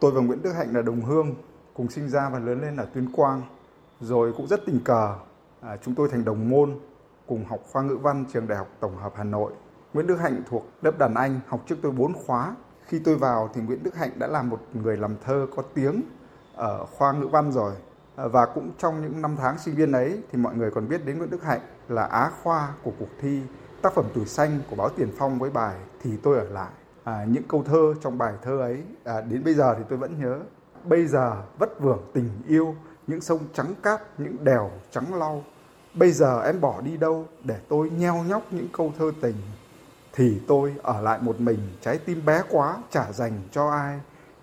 Tôi 0.00 0.12
và 0.12 0.20
Nguyễn 0.20 0.42
Đức 0.42 0.52
Hạnh 0.52 0.74
là 0.74 0.82
đồng 0.82 1.00
hương, 1.00 1.34
cùng 1.74 1.90
sinh 1.90 2.08
ra 2.08 2.28
và 2.28 2.38
lớn 2.38 2.60
lên 2.60 2.76
ở 2.76 2.86
Tuyên 2.94 3.12
Quang. 3.12 3.42
Rồi 4.00 4.32
cũng 4.36 4.46
rất 4.46 4.60
tình 4.66 4.80
cờ, 4.84 5.16
à, 5.60 5.76
chúng 5.84 5.94
tôi 5.94 6.08
thành 6.08 6.24
đồng 6.24 6.50
môn, 6.50 6.78
cùng 7.26 7.44
học 7.44 7.60
khoa 7.72 7.82
ngữ 7.82 7.96
văn 7.96 8.24
trường 8.32 8.48
Đại 8.48 8.58
học 8.58 8.68
Tổng 8.80 8.96
hợp 8.96 9.12
Hà 9.16 9.24
Nội. 9.24 9.52
Nguyễn 9.94 10.06
Đức 10.06 10.16
Hạnh 10.16 10.42
thuộc 10.50 10.66
lớp 10.82 10.98
đàn 10.98 11.14
Anh, 11.14 11.40
học 11.46 11.64
trước 11.66 11.76
tôi 11.82 11.92
4 11.92 12.12
khóa. 12.26 12.56
Khi 12.86 12.98
tôi 13.04 13.16
vào 13.16 13.50
thì 13.54 13.60
Nguyễn 13.60 13.82
Đức 13.82 13.96
Hạnh 13.96 14.10
đã 14.18 14.26
là 14.26 14.42
một 14.42 14.60
người 14.72 14.96
làm 14.96 15.16
thơ 15.24 15.46
có 15.56 15.62
tiếng 15.74 16.02
ở 16.54 16.86
khoa 16.86 17.12
ngữ 17.12 17.26
văn 17.26 17.52
rồi. 17.52 17.72
À, 18.16 18.26
và 18.26 18.46
cũng 18.46 18.70
trong 18.78 19.02
những 19.02 19.22
năm 19.22 19.36
tháng 19.38 19.58
sinh 19.58 19.74
viên 19.74 19.92
ấy 19.92 20.22
thì 20.32 20.38
mọi 20.38 20.54
người 20.54 20.70
còn 20.70 20.88
biết 20.88 21.04
đến 21.04 21.18
Nguyễn 21.18 21.30
Đức 21.30 21.42
Hạnh 21.42 21.60
là 21.88 22.04
Á 22.04 22.30
khoa 22.42 22.74
của 22.82 22.92
cuộc 22.98 23.08
thi 23.20 23.42
tác 23.82 23.94
phẩm 23.94 24.04
Tuổi 24.14 24.26
Xanh 24.26 24.60
của 24.70 24.76
báo 24.76 24.88
Tiền 24.88 25.08
Phong 25.18 25.38
với 25.38 25.50
bài 25.50 25.76
Thì 26.02 26.16
tôi 26.22 26.38
ở 26.38 26.44
lại. 26.44 26.70
À, 27.04 27.24
những 27.28 27.42
câu 27.48 27.62
thơ 27.62 27.94
trong 28.02 28.18
bài 28.18 28.34
thơ 28.42 28.58
ấy 28.58 28.82
à, 29.04 29.20
đến 29.20 29.44
bây 29.44 29.54
giờ 29.54 29.74
thì 29.78 29.84
tôi 29.88 29.98
vẫn 29.98 30.20
nhớ. 30.20 30.40
Bây 30.84 31.06
giờ 31.06 31.42
vất 31.58 31.80
vưởng 31.80 32.02
tình 32.12 32.30
yêu, 32.48 32.74
những 33.06 33.20
sông 33.20 33.40
trắng 33.54 33.74
cát, 33.82 34.20
những 34.20 34.44
đèo 34.44 34.70
trắng 34.90 35.14
lau. 35.14 35.44
Bây 35.94 36.12
giờ 36.12 36.42
em 36.42 36.60
bỏ 36.60 36.80
đi 36.80 36.96
đâu 36.96 37.26
để 37.44 37.56
tôi 37.68 37.90
nheo 37.90 38.24
nhóc 38.28 38.42
những 38.52 38.68
câu 38.72 38.92
thơ 38.98 39.12
tình. 39.20 39.36
Thì 40.12 40.40
tôi 40.48 40.74
ở 40.82 41.00
lại 41.00 41.18
một 41.22 41.40
mình, 41.40 41.58
trái 41.80 41.98
tim 41.98 42.24
bé 42.24 42.42
quá, 42.50 42.82
chả 42.90 43.12
dành 43.12 43.40
cho 43.50 43.70
ai. 43.70 44.00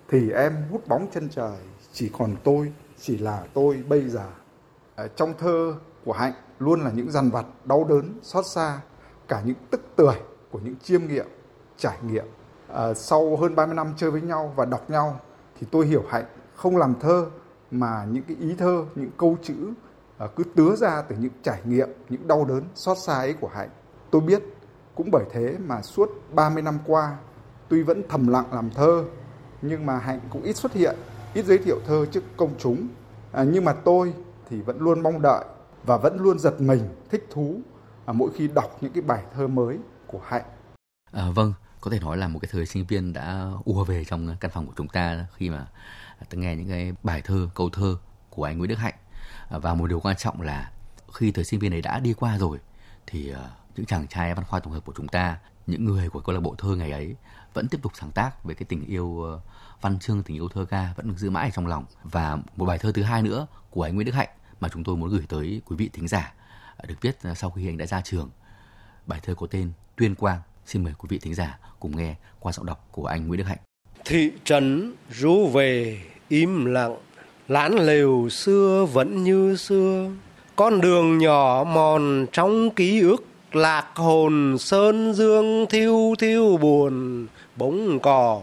Thì 0.10 0.32
em 0.32 0.54
hút 0.72 0.88
bóng 0.88 1.08
chân 1.14 1.30
trời, 1.30 1.58
chỉ 1.94 2.12
còn 2.18 2.36
tôi, 2.44 2.74
chỉ 3.00 3.18
là 3.18 3.44
tôi 3.54 3.84
bây 3.90 4.10
giờ. 4.10 4.26
À, 4.96 5.08
trong 5.16 5.34
thơ 5.40 5.74
của 6.06 6.14
Hạnh 6.14 6.34
luôn 6.60 6.82
là 6.82 6.92
những 6.92 7.12
dằn 7.12 7.30
vặt, 7.30 7.46
đau 7.66 7.84
đớn, 7.84 8.20
xót 8.22 8.46
xa, 8.46 8.80
cả 9.28 9.42
những 9.46 9.56
tức 9.70 9.82
tưởi 9.96 10.16
của 10.52 10.60
những 10.60 10.76
chiêm 10.84 11.08
nghiệm, 11.08 11.26
trải 11.78 11.98
nghiệm. 12.04 12.26
À, 12.74 12.94
sau 12.94 13.38
hơn 13.38 13.56
30 13.56 13.76
năm 13.76 13.94
chơi 13.98 14.12
với 14.12 14.22
nhau 14.22 14.54
và 14.56 14.66
đọc 14.66 14.90
nhau 14.90 15.20
thì 15.60 15.68
tôi 15.72 15.86
hiểu 15.86 16.04
Hạnh 16.10 16.26
không 16.56 16.78
làm 16.78 16.94
thơ 17.00 17.26
mà 17.72 18.06
những 18.12 18.24
cái 18.24 18.38
ý 18.40 18.56
thơ, 18.58 18.86
những 18.96 19.12
câu 19.18 19.38
chữ 19.44 19.56
à, 20.18 20.28
cứ 20.36 20.44
tứa 20.56 20.76
ra 20.76 21.02
từ 21.02 21.16
những 21.20 21.32
trải 21.44 21.60
nghiệm, 21.66 21.90
những 22.10 22.28
đau 22.28 22.46
đớn, 22.46 22.64
xót 22.76 22.98
xa 22.98 23.14
ấy 23.14 23.34
của 23.34 23.48
Hạnh. 23.48 23.70
Tôi 24.12 24.22
biết 24.22 24.44
cũng 24.96 25.10
bởi 25.12 25.26
thế 25.32 25.56
mà 25.66 25.82
suốt 25.82 26.10
30 26.34 26.64
năm 26.64 26.78
qua 26.86 27.18
tuy 27.70 27.84
vẫn 27.84 28.04
thầm 28.10 28.28
lặng 28.28 28.46
làm 28.52 28.70
thơ 28.70 29.04
nhưng 29.62 29.86
mà 29.86 29.98
Hạnh 29.98 30.20
cũng 30.30 30.44
ít 30.44 30.56
xuất 30.56 30.74
hiện, 30.74 30.96
ít 31.34 31.46
giới 31.46 31.58
thiệu 31.58 31.80
thơ 31.88 32.06
trước 32.12 32.24
công 32.38 32.52
chúng. 32.58 32.88
À, 33.32 33.44
nhưng 33.44 33.66
mà 33.66 33.74
tôi 33.74 34.14
thì 34.50 34.62
vẫn 34.62 34.80
luôn 34.80 35.04
mong 35.04 35.22
đợi 35.22 35.46
và 35.86 35.98
vẫn 35.98 36.18
luôn 36.20 36.40
giật 36.40 36.62
mình, 36.62 36.90
thích 37.10 37.28
thú 37.31 37.62
à, 38.06 38.14
mỗi 38.14 38.30
khi 38.36 38.48
đọc 38.48 38.78
những 38.81 38.94
cái 38.94 39.02
bài 39.02 39.24
thơ 39.36 39.48
mới 39.48 39.78
của 40.08 40.20
Hạnh. 40.26 40.46
À, 41.12 41.30
vâng, 41.36 41.54
có 41.81 41.92
thể 41.92 42.00
nói 42.00 42.18
là 42.18 42.28
một 42.28 42.40
cái 42.40 42.50
thời 42.52 42.66
sinh 42.66 42.86
viên 42.86 43.14
đã 43.14 43.52
ùa 43.66 43.84
về 43.84 44.06
trong 44.06 44.36
căn 44.40 44.52
phòng 44.52 44.66
của 44.68 44.74
chúng 44.76 44.88
ta 44.88 45.26
khi 45.34 45.50
mà 45.50 45.68
ta 46.30 46.38
nghe 46.38 46.56
những 46.56 46.70
cái 46.70 46.94
bài 47.04 47.22
thơ, 47.22 47.50
câu 47.56 47.69
thơ 47.69 47.98
của 48.30 48.44
anh 48.44 48.57
Nguyễn 48.57 48.69
Đức 48.69 48.80
Hạnh. 48.80 48.95
À, 49.50 49.57
và 49.57 49.74
một 49.74 49.88
điều 49.88 50.00
quan 50.00 50.16
trọng 50.18 50.42
là 50.42 50.71
khi 51.14 51.31
thời 51.31 51.44
sinh 51.44 51.59
viên 51.59 51.74
ấy 51.74 51.81
đã 51.81 52.00
đi 52.00 52.14
qua 52.14 52.38
rồi 52.38 52.59
thì 53.07 53.31
à, 53.31 53.50
những 53.76 53.86
chàng 53.86 54.07
trai 54.07 54.36
văn 54.36 54.45
khoa 54.45 54.59
tổng 54.59 54.74
hợp 54.74 54.86
của 54.86 54.94
chúng 54.95 55.07
ta, 55.07 55.38
những 55.68 55.86
người 55.86 56.09
của 56.09 56.21
câu 56.21 56.36
lạc 56.36 56.42
bộ 56.42 56.56
thơ 56.57 56.76
ngày 56.76 56.92
ấy 56.92 57.16
vẫn 57.54 57.68
tiếp 57.68 57.80
tục 57.81 57.92
sáng 57.95 58.12
tác 58.12 58.44
về 58.44 58.54
cái 58.54 58.66
tình 58.69 58.86
yêu 58.86 59.24
ờ, 59.24 59.40
văn 59.81 60.00
chương, 60.00 60.24
tình 60.24 60.36
yêu 60.36 60.50
thơ 60.50 60.66
ca 60.66 60.94
vẫn 60.95 61.07
được 61.07 61.18
giữ 61.18 61.30
mãi 61.30 61.52
trong 61.54 61.68
lòng. 61.68 61.86
Và 62.04 62.38
một 62.56 62.66
bài 62.66 62.78
thơ 62.78 62.92
thứ 62.92 63.04
hai 63.04 63.21
nữa 63.21 63.48
của 63.69 63.83
anh 63.83 63.95
Nguyễn 63.95 64.06
Đức 64.06 64.16
Hạnh 64.16 64.30
mà 64.59 64.69
chúng 64.73 64.83
tôi 64.83 64.95
muốn 64.95 65.09
gửi 65.09 65.23
tới 65.30 65.61
quý 65.66 65.75
vị 65.75 65.89
thính 65.94 66.07
giả 66.07 66.33
được 66.87 66.95
viết 67.01 67.18
sau 67.35 67.49
khi 67.49 67.68
anh 67.68 67.78
đã 67.78 67.85
ra 67.85 68.01
trường. 68.01 68.30
Bài 69.06 69.19
thơ 69.23 69.35
có 69.35 69.47
tên 69.47 69.71
Tuyên 69.95 70.16
Quang. 70.16 70.39
Xin 70.66 70.83
mời 70.83 70.94
quý 70.97 71.07
vị 71.09 71.19
thính 71.19 71.35
giả 71.35 71.59
cùng 71.80 71.97
nghe 71.97 72.16
qua 72.39 72.51
giọng 72.51 72.66
đọc 72.66 72.87
của 72.92 73.06
anh 73.06 73.28
Nguyễn 73.28 73.37
Đức 73.37 73.47
Hạnh. 73.47 73.57
Thị 74.06 74.31
trấn 74.44 74.94
rú 75.11 75.47
về, 75.47 76.01
im 76.28 76.66
lặng, 76.66 76.95
Lán 77.47 77.73
lều 77.73 78.30
xưa 78.30 78.85
vẫn 78.94 79.23
như 79.23 79.56
xưa 79.56 80.11
Con 80.56 80.81
đường 80.81 81.18
nhỏ 81.18 81.63
mòn 81.68 82.25
trong 82.31 82.69
ký 82.69 82.99
ức, 82.99 83.25
Lạc 83.51 83.87
hồn 83.95 84.57
sơn 84.59 85.13
dương 85.13 85.66
thiêu 85.69 86.16
thiêu 86.19 86.57
buồn 86.61 87.28
Bóng 87.56 87.99
cỏ 87.99 88.42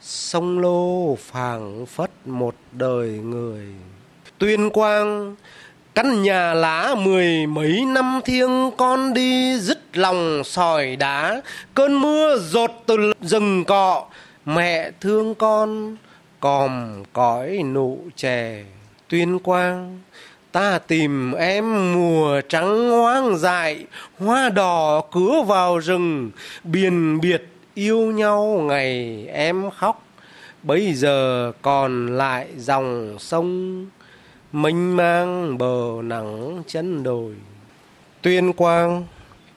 Sông 0.00 0.58
lô 0.58 1.16
phảng 1.16 1.86
phất 1.86 2.10
một 2.26 2.54
đời 2.72 3.08
người 3.08 3.66
Tuyên 4.38 4.70
quang, 4.70 5.34
Căn 5.94 6.22
nhà 6.22 6.54
lá 6.54 6.94
mười 6.98 7.46
mấy 7.46 7.84
năm 7.84 8.20
thiêng 8.24 8.70
con 8.76 9.14
đi 9.14 9.58
dứt 9.58 9.96
lòng 9.96 10.42
sỏi 10.44 10.96
đá. 10.96 11.42
Cơn 11.74 12.00
mưa 12.00 12.38
rột 12.38 12.70
từ 12.86 13.12
rừng 13.20 13.64
cọ, 13.64 14.04
Mẹ 14.44 14.90
thương 15.00 15.34
con, 15.34 15.96
còm 16.40 17.02
cõi 17.12 17.62
nụ 17.74 17.98
chè 18.16 18.64
Tuyên 19.08 19.38
quang, 19.38 20.00
Ta 20.52 20.78
tìm 20.78 21.32
em 21.32 21.94
mùa 21.94 22.40
trắng 22.48 22.90
hoang 22.90 23.36
dại, 23.38 23.84
Hoa 24.18 24.48
đỏ 24.48 25.02
cứa 25.12 25.42
vào 25.46 25.78
rừng. 25.78 26.30
Biền 26.64 27.20
biệt 27.20 27.48
yêu 27.74 27.98
nhau 27.98 28.44
ngày 28.44 29.26
em 29.32 29.70
khóc, 29.70 30.04
Bây 30.62 30.94
giờ 30.94 31.52
còn 31.62 32.06
lại 32.16 32.46
dòng 32.56 33.16
sông 33.18 33.86
mênh 34.54 34.96
mang 34.96 35.58
bờ 35.58 36.02
nắng 36.02 36.62
chân 36.66 37.02
đồi. 37.02 37.34
Tuyên 38.22 38.52
quang 38.52 39.06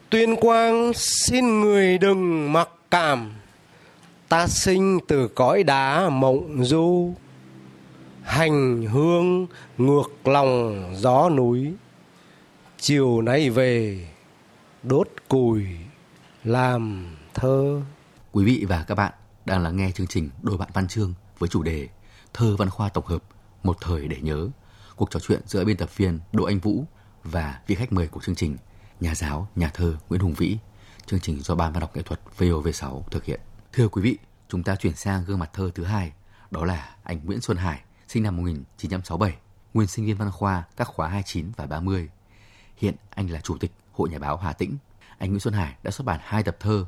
tuyên 0.09 0.35
quang 0.35 0.91
xin 0.93 1.59
người 1.59 1.97
đừng 1.97 2.53
mặc 2.53 2.69
cảm. 2.91 3.33
Ta 4.29 4.47
sinh 4.47 4.99
từ 5.07 5.27
cõi 5.27 5.63
đá 5.63 6.09
mộng 6.09 6.63
du. 6.65 7.13
Hành 8.23 8.85
hương 8.85 9.47
ngược 9.77 10.27
lòng 10.27 10.91
gió 10.95 11.29
núi. 11.29 11.73
Chiều 12.79 13.21
nay 13.21 13.49
về, 13.49 14.07
đốt 14.83 15.07
cùi 15.27 15.65
làm 16.43 17.15
thơ. 17.33 17.81
Quý 18.31 18.45
vị 18.45 18.65
và 18.69 18.85
các 18.87 18.95
bạn 18.95 19.13
đang 19.45 19.63
lắng 19.63 19.77
nghe 19.77 19.91
chương 19.91 20.07
trình 20.07 20.29
đôi 20.41 20.57
bạn 20.57 20.69
văn 20.73 20.87
chương 20.87 21.13
với 21.39 21.49
chủ 21.49 21.63
đề 21.63 21.87
thơ 22.33 22.55
văn 22.55 22.69
khoa 22.69 22.89
tổng 22.89 23.05
hợp, 23.05 23.23
một 23.63 23.77
thời 23.81 24.07
để 24.07 24.17
nhớ 24.21 24.47
cuộc 24.97 25.11
trò 25.11 25.19
chuyện 25.19 25.41
giữa 25.45 25.65
biên 25.65 25.77
tập 25.77 25.97
viên 25.97 26.19
Đỗ 26.33 26.43
Anh 26.43 26.59
Vũ 26.59 26.85
và 27.23 27.61
vị 27.67 27.75
khách 27.75 27.93
mời 27.93 28.07
của 28.07 28.21
chương 28.21 28.35
trình 28.35 28.57
nhà 28.99 29.15
giáo 29.15 29.47
nhà 29.55 29.71
thơ 29.73 29.97
Nguyễn 30.09 30.21
Hùng 30.21 30.33
Vĩ 30.33 30.57
chương 31.05 31.19
trình 31.19 31.41
do 31.41 31.55
ban 31.55 31.73
văn 31.73 31.81
học 31.81 31.95
nghệ 31.95 32.01
thuật 32.01 32.19
VOV6 32.37 33.01
thực 33.01 33.23
hiện 33.23 33.39
thưa 33.73 33.87
quý 33.87 34.01
vị 34.01 34.17
chúng 34.47 34.63
ta 34.63 34.75
chuyển 34.75 34.95
sang 34.95 35.23
gương 35.25 35.39
mặt 35.39 35.49
thơ 35.53 35.71
thứ 35.75 35.83
hai 35.83 36.11
đó 36.51 36.65
là 36.65 36.95
anh 37.03 37.25
Nguyễn 37.25 37.41
Xuân 37.41 37.57
Hải 37.57 37.81
sinh 38.07 38.23
năm 38.23 38.37
1967, 38.37 39.37
nguyên 39.73 39.87
sinh 39.87 40.05
viên 40.05 40.17
văn 40.17 40.31
khoa 40.31 40.63
các 40.77 40.87
khóa 40.87 41.07
29 41.07 41.51
và 41.55 41.65
30. 41.65 42.09
Hiện 42.77 42.95
anh 43.09 43.31
là 43.31 43.39
chủ 43.39 43.57
tịch 43.57 43.71
Hội 43.91 44.09
Nhà 44.09 44.19
báo 44.19 44.37
Hà 44.37 44.53
Tĩnh. 44.53 44.77
Anh 45.17 45.29
Nguyễn 45.29 45.39
Xuân 45.39 45.53
Hải 45.53 45.75
đã 45.83 45.91
xuất 45.91 46.05
bản 46.05 46.19
hai 46.23 46.43
tập 46.43 46.57
thơ 46.59 46.85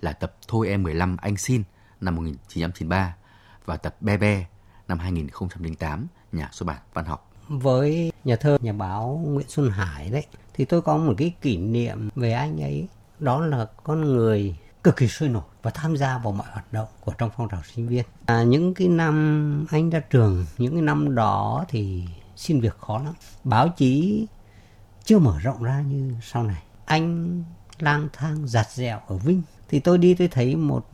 là 0.00 0.12
tập 0.12 0.36
Thôi 0.48 0.68
em 0.68 0.82
15 0.82 1.16
anh 1.16 1.36
xin 1.36 1.62
năm 2.00 2.14
1993 2.16 3.16
và 3.64 3.76
tập 3.76 3.96
Be 4.00 4.16
Be 4.16 4.46
năm 4.88 4.98
2008 4.98 6.06
nhà 6.32 6.48
xuất 6.52 6.66
bản 6.66 6.78
Văn 6.94 7.04
học. 7.04 7.29
Với 7.50 8.12
nhà 8.24 8.36
thơ 8.36 8.58
nhà 8.60 8.72
báo 8.72 9.20
Nguyễn 9.24 9.48
Xuân 9.48 9.70
Hải 9.70 10.10
đấy 10.10 10.26
thì 10.54 10.64
tôi 10.64 10.82
có 10.82 10.96
một 10.96 11.14
cái 11.18 11.32
kỷ 11.40 11.56
niệm 11.56 12.08
về 12.14 12.32
anh 12.32 12.62
ấy 12.62 12.88
đó 13.18 13.46
là 13.46 13.66
con 13.84 14.00
người 14.00 14.56
cực 14.84 14.96
kỳ 14.96 15.08
sôi 15.08 15.28
nổi 15.28 15.42
và 15.62 15.70
tham 15.70 15.96
gia 15.96 16.18
vào 16.18 16.32
mọi 16.32 16.46
hoạt 16.50 16.72
động 16.72 16.88
của 17.00 17.12
trong 17.18 17.30
phong 17.36 17.48
trào 17.48 17.62
sinh 17.74 17.88
viên. 17.88 18.04
À, 18.26 18.42
những 18.42 18.74
cái 18.74 18.88
năm 18.88 19.66
anh 19.70 19.90
ra 19.90 20.00
trường, 20.00 20.46
những 20.58 20.72
cái 20.72 20.82
năm 20.82 21.14
đó 21.14 21.64
thì 21.68 22.04
xin 22.36 22.60
việc 22.60 22.78
khó 22.78 22.98
lắm. 22.98 23.14
Báo 23.44 23.68
chí 23.68 24.26
chưa 25.04 25.18
mở 25.18 25.38
rộng 25.38 25.62
ra 25.62 25.80
như 25.80 26.14
sau 26.22 26.42
này. 26.42 26.62
Anh 26.84 27.42
lang 27.78 28.08
thang 28.12 28.46
giặt 28.46 28.70
dẹo 28.70 29.00
ở 29.06 29.16
Vinh 29.16 29.42
thì 29.68 29.80
tôi 29.80 29.98
đi 29.98 30.14
tôi 30.14 30.28
thấy 30.28 30.56
một 30.56 30.88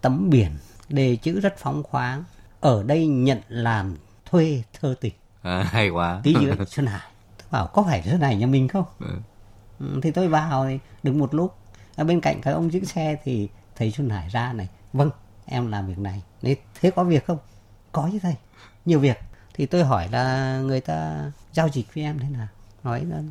tấm 0.00 0.30
biển 0.30 0.50
đề 0.88 1.16
chữ 1.16 1.40
rất 1.40 1.58
phóng 1.58 1.82
khoáng. 1.82 2.24
Ở 2.60 2.82
đây 2.82 3.06
nhận 3.06 3.38
làm 3.48 3.96
thuê 4.24 4.62
thơ 4.80 4.94
tình. 5.00 5.14
À, 5.48 5.62
hay 5.62 5.88
quá. 5.88 6.20
Tí 6.22 6.34
dưới 6.40 6.52
Xuân 6.66 6.86
Hải. 6.92 7.10
Tôi 7.38 7.46
bảo 7.50 7.66
có 7.66 7.82
phải 7.82 8.02
Xuân 8.02 8.20
Hải 8.20 8.36
nhà 8.36 8.46
mình 8.46 8.68
không? 8.68 8.84
Ừ. 8.98 9.14
ừ 9.78 10.00
thì 10.02 10.10
tôi 10.10 10.28
vào 10.28 10.66
thì 10.66 10.78
được 11.02 11.14
một 11.14 11.34
lúc. 11.34 11.54
Ở 11.96 12.04
bên 12.04 12.20
cạnh 12.20 12.40
các 12.42 12.52
ông 12.52 12.72
giữ 12.72 12.84
xe 12.84 13.16
thì 13.24 13.48
thầy 13.76 13.90
Xuân 13.90 14.10
Hải 14.10 14.28
ra 14.28 14.52
này. 14.52 14.68
Vâng 14.92 15.10
em 15.46 15.70
làm 15.70 15.86
việc 15.86 15.98
này. 15.98 16.22
Nên 16.42 16.58
thế 16.80 16.90
có 16.90 17.04
việc 17.04 17.26
không? 17.26 17.38
Có 17.92 18.08
chứ 18.12 18.18
thầy. 18.22 18.34
Nhiều 18.84 19.00
việc. 19.00 19.18
Thì 19.54 19.66
tôi 19.66 19.84
hỏi 19.84 20.08
là 20.12 20.58
người 20.60 20.80
ta 20.80 21.30
giao 21.52 21.68
dịch 21.68 21.94
với 21.94 22.04
em 22.04 22.18
thế 22.18 22.28
nào? 22.28 22.48
Nói 22.84 23.04
là 23.04 23.22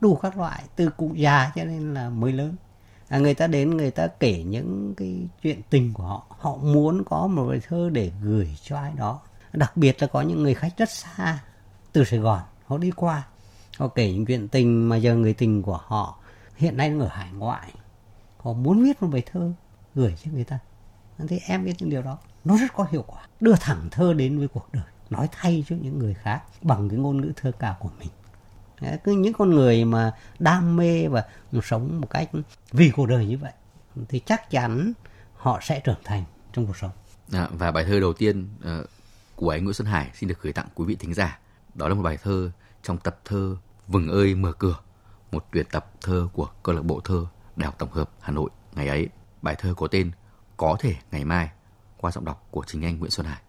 đủ 0.00 0.16
các 0.22 0.38
loại 0.38 0.62
từ 0.76 0.90
cụ 0.90 1.12
già 1.14 1.52
cho 1.54 1.64
nên 1.64 1.94
là 1.94 2.08
mới 2.08 2.32
lớn. 2.32 2.54
À, 3.08 3.18
người 3.18 3.34
ta 3.34 3.46
đến 3.46 3.76
người 3.76 3.90
ta 3.90 4.06
kể 4.06 4.42
những 4.42 4.94
cái 4.96 5.28
chuyện 5.42 5.60
tình 5.70 5.92
của 5.92 6.02
họ. 6.02 6.26
Họ 6.28 6.56
muốn 6.56 7.04
có 7.04 7.26
một 7.26 7.46
bài 7.48 7.60
thơ 7.68 7.90
để 7.92 8.10
gửi 8.22 8.58
cho 8.62 8.76
ai 8.76 8.92
đó. 8.96 9.20
Đặc 9.52 9.76
biệt 9.76 9.96
là 10.02 10.06
có 10.06 10.22
những 10.22 10.42
người 10.42 10.54
khách 10.54 10.76
rất 10.76 10.90
xa 10.90 11.38
từ 11.92 12.04
sài 12.04 12.18
gòn 12.20 12.40
họ 12.66 12.78
đi 12.78 12.90
qua. 12.90 13.26
Họ 13.78 13.88
kể 13.88 14.12
những 14.12 14.26
chuyện 14.26 14.48
tình 14.48 14.88
mà 14.88 14.96
giờ 14.96 15.14
người 15.14 15.34
tình 15.34 15.62
của 15.62 15.80
họ 15.84 16.18
hiện 16.56 16.76
nay 16.76 16.92
ở 17.00 17.08
hải 17.08 17.32
ngoại. 17.32 17.72
Họ 18.38 18.52
muốn 18.52 18.82
viết 18.82 19.02
một 19.02 19.08
bài 19.12 19.22
thơ 19.32 19.52
gửi 19.94 20.16
cho 20.24 20.30
người 20.30 20.44
ta. 20.44 20.58
Thì 21.28 21.38
em 21.46 21.64
biết 21.64 21.72
những 21.78 21.90
điều 21.90 22.02
đó 22.02 22.18
nó 22.44 22.56
rất 22.56 22.72
có 22.74 22.86
hiệu 22.90 23.04
quả. 23.06 23.26
Đưa 23.40 23.54
thẳng 23.60 23.88
thơ 23.90 24.14
đến 24.14 24.38
với 24.38 24.48
cuộc 24.48 24.68
đời 24.72 24.84
nói 25.10 25.28
thay 25.32 25.64
cho 25.68 25.76
những 25.80 25.98
người 25.98 26.14
khác 26.14 26.42
bằng 26.62 26.88
cái 26.88 26.98
ngôn 26.98 27.20
ngữ 27.20 27.32
thơ 27.36 27.52
ca 27.58 27.74
của 27.80 27.90
mình. 27.98 28.08
Cứ 29.04 29.12
những 29.12 29.32
con 29.32 29.50
người 29.50 29.84
mà 29.84 30.12
đam 30.38 30.76
mê 30.76 31.08
và 31.08 31.24
sống 31.62 32.00
một 32.00 32.10
cách 32.10 32.30
vì 32.72 32.90
cuộc 32.90 33.06
đời 33.06 33.26
như 33.26 33.38
vậy 33.38 33.52
thì 34.08 34.18
chắc 34.18 34.50
chắn 34.50 34.92
họ 35.36 35.58
sẽ 35.62 35.80
trưởng 35.80 36.00
thành 36.04 36.24
trong 36.52 36.66
cuộc 36.66 36.76
sống. 36.76 36.90
À, 37.32 37.48
và 37.52 37.70
bài 37.70 37.84
thơ 37.84 38.00
đầu 38.00 38.12
tiên 38.12 38.48
uh, 38.58 38.86
của 39.36 39.50
anh 39.50 39.64
Nguyễn 39.64 39.74
Xuân 39.74 39.88
Hải 39.88 40.10
xin 40.14 40.28
được 40.28 40.42
gửi 40.42 40.52
tặng 40.52 40.66
quý 40.74 40.84
vị 40.84 40.96
thính 40.96 41.14
giả 41.14 41.38
đó 41.80 41.88
là 41.88 41.94
một 41.94 42.02
bài 42.02 42.18
thơ 42.22 42.50
trong 42.82 42.98
tập 42.98 43.20
thơ 43.24 43.56
Vừng 43.88 44.08
ơi 44.08 44.34
mở 44.34 44.52
cửa 44.52 44.76
một 45.32 45.46
tuyển 45.52 45.66
tập 45.72 45.90
thơ 46.00 46.28
của 46.32 46.48
câu 46.62 46.74
lạc 46.74 46.82
bộ 46.84 47.00
thơ 47.04 47.26
Đại 47.56 47.66
học 47.66 47.74
Tổng 47.78 47.90
hợp 47.92 48.10
Hà 48.20 48.32
Nội 48.32 48.50
ngày 48.74 48.88
ấy. 48.88 49.08
Bài 49.42 49.54
thơ 49.58 49.74
có 49.76 49.86
tên 49.86 50.10
Có 50.56 50.76
thể 50.80 50.94
ngày 51.10 51.24
mai 51.24 51.50
qua 51.96 52.10
giọng 52.10 52.24
đọc 52.24 52.46
của 52.50 52.64
chính 52.66 52.84
anh 52.84 52.98
Nguyễn 52.98 53.10
Xuân 53.10 53.26
Hải. 53.26 53.40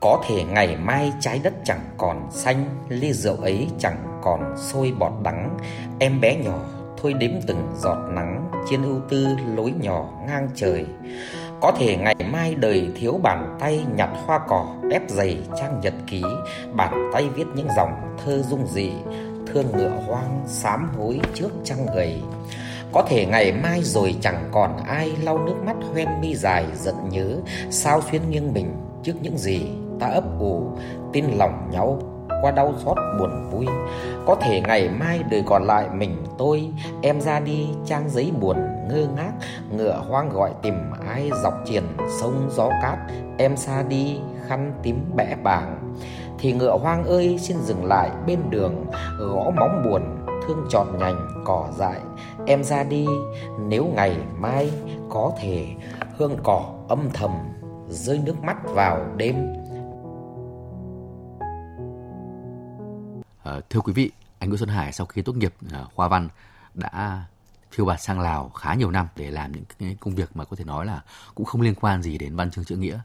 Có 0.00 0.24
thể 0.28 0.44
ngày 0.44 0.76
mai 0.76 1.12
trái 1.20 1.40
đất 1.44 1.54
chẳng 1.64 1.94
còn 1.98 2.28
xanh, 2.30 2.84
ly 2.88 3.12
rượu 3.12 3.36
ấy 3.36 3.68
chẳng 3.78 4.20
còn 4.22 4.54
sôi 4.58 4.92
bọt 4.98 5.12
đắng, 5.22 5.58
em 6.00 6.20
bé 6.20 6.36
nhỏ 6.36 6.58
thôi 6.98 7.12
đếm 7.12 7.30
từng 7.46 7.72
giọt 7.76 8.08
nắng 8.10 8.50
trên 8.70 8.82
ưu 8.82 9.00
tư 9.08 9.26
lối 9.56 9.72
nhỏ 9.80 10.10
ngang 10.26 10.48
trời. 10.54 10.86
Có 11.62 11.72
thể 11.78 11.96
ngày 11.96 12.14
mai 12.32 12.54
đời 12.54 12.90
thiếu 12.96 13.20
bàn 13.22 13.56
tay 13.60 13.84
nhặt 13.96 14.10
hoa 14.26 14.40
cỏ 14.48 14.66
ép 14.90 15.02
giày 15.10 15.38
trang 15.60 15.80
nhật 15.80 15.94
ký, 16.06 16.22
bàn 16.72 17.10
tay 17.12 17.28
viết 17.28 17.44
những 17.54 17.68
dòng 17.76 18.16
thơ 18.24 18.42
dung 18.42 18.66
dị, 18.66 18.90
thương 19.46 19.66
ngựa 19.72 19.92
hoang 20.06 20.42
sám 20.46 20.90
hối 20.98 21.20
trước 21.34 21.50
trăng 21.64 21.86
gầy. 21.94 22.22
Có 22.92 23.02
thể 23.08 23.26
ngày 23.26 23.52
mai 23.52 23.82
rồi 23.82 24.14
chẳng 24.20 24.48
còn 24.52 24.76
ai 24.76 25.12
lau 25.22 25.38
nước 25.38 25.54
mắt 25.66 25.76
hoen 25.92 26.08
mi 26.20 26.34
dài 26.34 26.64
giận 26.74 26.94
nhớ 27.10 27.36
sao 27.70 28.00
xuyên 28.10 28.30
nghiêng 28.30 28.52
mình 28.52 28.74
trước 29.02 29.14
những 29.22 29.38
gì 29.38 29.66
ta 30.00 30.06
ấp 30.06 30.24
ủ 30.40 30.62
tin 31.12 31.24
lòng 31.36 31.68
nhau 31.72 31.98
qua 32.42 32.50
đau 32.50 32.74
xót 32.84 32.96
buồn 33.18 33.50
vui. 33.50 33.66
Có 34.26 34.34
thể 34.34 34.60
ngày 34.60 34.88
mai 34.88 35.20
đời 35.30 35.42
còn 35.46 35.64
lại 35.64 35.86
mình 35.94 36.16
tôi 36.38 36.68
em 37.02 37.20
ra 37.20 37.40
đi 37.40 37.66
trang 37.86 38.10
giấy 38.10 38.32
buồn 38.40 38.56
ngơ 38.88 39.06
ngác 39.16 39.32
ngựa 39.70 40.02
hoang 40.08 40.30
gọi 40.30 40.52
tìm 40.62 40.74
ai 41.08 41.30
dọc 41.42 41.54
triền 41.64 41.84
sông 42.20 42.48
gió 42.50 42.68
cát 42.82 42.98
em 43.38 43.56
xa 43.56 43.82
đi 43.82 44.20
khăn 44.46 44.80
tím 44.82 45.10
bẽ 45.16 45.36
bàng. 45.42 45.94
Thì 46.38 46.52
ngựa 46.52 46.78
hoang 46.78 47.04
ơi 47.04 47.38
xin 47.38 47.56
dừng 47.60 47.84
lại 47.84 48.10
bên 48.26 48.38
đường 48.50 48.84
gõ 49.18 49.50
móng 49.56 49.82
buồn 49.84 50.26
thương 50.46 50.66
trọn 50.68 50.86
nhành 50.98 51.42
cỏ 51.44 51.68
dại. 51.78 52.00
Em 52.46 52.64
ra 52.64 52.84
đi 52.84 53.06
nếu 53.58 53.86
ngày 53.94 54.16
mai 54.38 54.72
có 55.10 55.32
thể 55.40 55.66
hương 56.18 56.36
cỏ 56.44 56.74
âm 56.88 57.10
thầm 57.14 57.30
rơi 57.88 58.20
nước 58.24 58.42
mắt 58.42 58.56
vào 58.64 59.06
đêm. 59.16 59.36
À, 63.42 63.60
thưa 63.70 63.80
quý 63.80 63.92
vị 63.92 64.10
anh 64.38 64.48
Nguyễn 64.48 64.58
Xuân 64.58 64.68
Hải 64.68 64.92
sau 64.92 65.06
khi 65.06 65.22
tốt 65.22 65.36
nghiệp 65.36 65.54
ờ, 65.72 65.86
khoa 65.94 66.08
văn 66.08 66.28
đã 66.74 67.24
phiêu 67.72 67.86
bạt 67.86 68.00
sang 68.00 68.20
Lào 68.20 68.48
khá 68.48 68.74
nhiều 68.74 68.90
năm 68.90 69.08
để 69.16 69.30
làm 69.30 69.52
những 69.52 69.64
cái 69.78 69.96
công 70.00 70.14
việc 70.14 70.36
mà 70.36 70.44
có 70.44 70.56
thể 70.56 70.64
nói 70.64 70.86
là 70.86 71.02
cũng 71.34 71.46
không 71.46 71.60
liên 71.60 71.74
quan 71.74 72.02
gì 72.02 72.18
đến 72.18 72.36
văn 72.36 72.50
chương 72.50 72.64
chữ 72.64 72.76
nghĩa. 72.76 73.00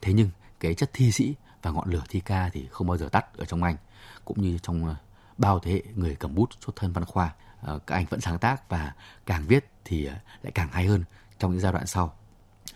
Thế 0.00 0.12
nhưng 0.12 0.30
cái 0.60 0.74
chất 0.74 0.90
thi 0.92 1.12
sĩ 1.12 1.34
và 1.62 1.70
ngọn 1.70 1.90
lửa 1.90 2.02
thi 2.08 2.20
ca 2.20 2.48
thì 2.52 2.68
không 2.70 2.86
bao 2.86 2.96
giờ 2.96 3.08
tắt 3.08 3.26
ở 3.36 3.44
trong 3.44 3.62
anh, 3.62 3.76
cũng 4.24 4.42
như 4.42 4.58
trong 4.62 4.86
ờ, 4.86 4.94
bao 5.38 5.58
thế 5.58 5.72
hệ 5.72 5.82
người 5.94 6.16
cầm 6.16 6.34
bút 6.34 6.50
xuất 6.60 6.76
thân 6.76 6.92
văn 6.92 7.04
khoa. 7.04 7.32
Ờ, 7.60 7.78
các 7.86 7.94
anh 7.94 8.06
vẫn 8.10 8.20
sáng 8.20 8.38
tác 8.38 8.68
và 8.68 8.92
càng 9.26 9.46
viết 9.46 9.70
thì 9.84 10.04
ờ, 10.04 10.14
lại 10.42 10.52
càng 10.54 10.68
hay 10.72 10.86
hơn 10.86 11.04
trong 11.38 11.52
những 11.52 11.60
giai 11.60 11.72
đoạn 11.72 11.86
sau. 11.86 12.14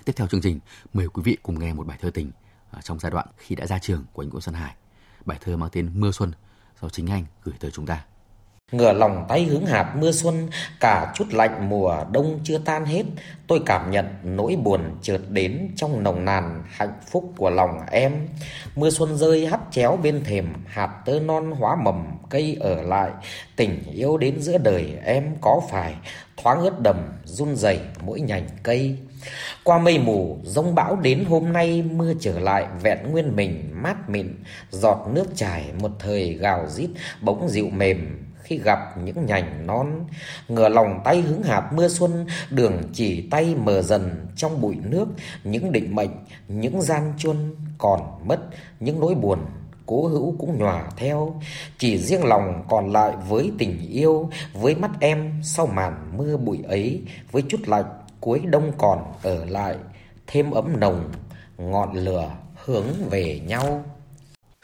Tiếp 0.04 0.12
theo 0.16 0.26
chương 0.26 0.40
trình, 0.40 0.60
mời 0.92 1.08
quý 1.08 1.22
vị 1.22 1.36
cùng 1.42 1.58
nghe 1.58 1.72
một 1.72 1.86
bài 1.86 1.98
thơ 2.00 2.10
tình 2.14 2.30
trong 2.82 2.98
giai 2.98 3.10
đoạn 3.10 3.26
khi 3.36 3.54
đã 3.54 3.66
ra 3.66 3.78
trường 3.78 4.04
của 4.12 4.22
anh 4.22 4.28
Nguyễn 4.28 4.40
Xuân 4.40 4.54
Hải. 4.54 4.74
Bài 5.24 5.38
thơ 5.40 5.56
mang 5.56 5.70
tên 5.72 6.00
Mưa 6.00 6.10
Xuân 6.10 6.32
do 6.80 6.88
chính 6.88 7.06
anh 7.10 7.24
gửi 7.44 7.54
tới 7.60 7.70
chúng 7.70 7.86
ta. 7.86 8.04
Ngửa 8.73 8.92
lòng 8.92 9.25
tay 9.28 9.44
hướng 9.44 9.66
hạt 9.66 9.94
mưa 9.96 10.12
xuân, 10.12 10.49
cả 10.80 11.12
chút 11.14 11.25
lạnh 11.30 11.68
mùa 11.68 11.96
đông 12.12 12.40
chưa 12.44 12.58
tan 12.58 12.85
hết, 12.85 13.02
tôi 13.46 13.61
cảm 13.66 13.90
nhận 13.90 14.06
nỗi 14.23 14.56
buồn 14.56 14.80
chợt 15.02 15.20
đến 15.28 15.68
trong 15.76 16.02
nồng 16.02 16.25
nàn 16.25 16.62
hạnh 16.66 16.92
phúc 17.11 17.32
của 17.37 17.50
lòng 17.50 17.80
em. 17.90 18.12
Mưa 18.76 18.90
xuân 18.90 19.16
rơi 19.16 19.46
hắt 19.46 19.61
chéo 19.70 19.99
bên 20.02 20.25
thềm, 20.25 20.52
hạt 20.66 21.02
tơ 21.04 21.20
non 21.20 21.50
hóa 21.50 21.76
mầm, 21.76 22.06
cây 22.30 22.56
ở 22.61 22.82
lại, 22.82 23.11
tình 23.56 23.82
yêu 23.92 24.16
đến 24.16 24.40
giữa 24.40 24.58
đời 24.58 24.94
em 25.04 25.25
có 25.40 25.61
phải 25.70 25.94
thoáng 26.37 26.61
ướt 26.61 26.80
đầm 26.80 26.96
run 27.25 27.56
rẩy 27.56 27.80
mỗi 28.00 28.20
nhành 28.20 28.49
cây. 28.62 28.99
Qua 29.64 29.78
mây 29.78 29.99
mù, 29.99 30.38
rông 30.44 30.75
bão 30.75 30.96
đến 30.96 31.25
hôm 31.28 31.52
nay 31.52 31.82
mưa 31.82 32.12
trở 32.20 32.38
lại 32.38 32.66
vẹn 32.82 32.99
nguyên 33.11 33.37
mình 33.37 33.70
mát 33.75 34.11
mịn, 34.11 34.35
giọt 34.70 35.06
nước 35.12 35.26
chảy 35.37 35.64
một 35.80 35.90
thời 35.99 36.32
gào 36.32 36.68
rít 36.68 36.88
bỗng 37.20 37.49
dịu 37.49 37.68
mềm 37.70 38.25
khi 38.46 38.58
gặp 38.58 38.78
những 39.04 39.26
nhành 39.26 39.66
non. 39.66 40.06
Ngửa 40.48 40.68
lòng 40.68 41.00
tay 41.04 41.20
hứng 41.20 41.42
hạt 41.42 41.70
mưa 41.72 41.88
xuân, 41.88 42.26
đường 42.50 42.82
chỉ 42.92 43.28
tay 43.30 43.54
mờ 43.54 43.82
dần 43.82 44.26
trong 44.36 44.60
bụi 44.60 44.76
nước. 44.82 45.06
Những 45.44 45.72
định 45.72 45.94
mệnh, 45.94 46.10
những 46.48 46.82
gian 46.82 47.12
chuân 47.18 47.56
còn 47.78 48.00
mất, 48.28 48.40
những 48.80 49.00
nỗi 49.00 49.14
buồn 49.14 49.38
cố 49.86 50.08
hữu 50.08 50.36
cũng 50.38 50.58
nhòa 50.58 50.84
theo. 50.96 51.40
Chỉ 51.78 51.98
riêng 51.98 52.24
lòng 52.24 52.64
còn 52.68 52.92
lại 52.92 53.12
với 53.28 53.52
tình 53.58 53.88
yêu, 53.90 54.30
với 54.52 54.74
mắt 54.74 54.90
em 55.00 55.32
sau 55.42 55.66
màn 55.66 56.12
mưa 56.18 56.36
bụi 56.36 56.58
ấy, 56.68 57.02
với 57.32 57.42
chút 57.48 57.60
lạnh 57.66 57.84
cuối 58.20 58.40
đông 58.44 58.72
còn 58.78 58.98
ở 59.22 59.44
lại, 59.44 59.76
thêm 60.26 60.50
ấm 60.50 60.80
nồng, 60.80 61.10
ngọn 61.58 61.92
lửa 61.92 62.30
hướng 62.64 62.86
về 63.10 63.40
nhau. 63.46 63.84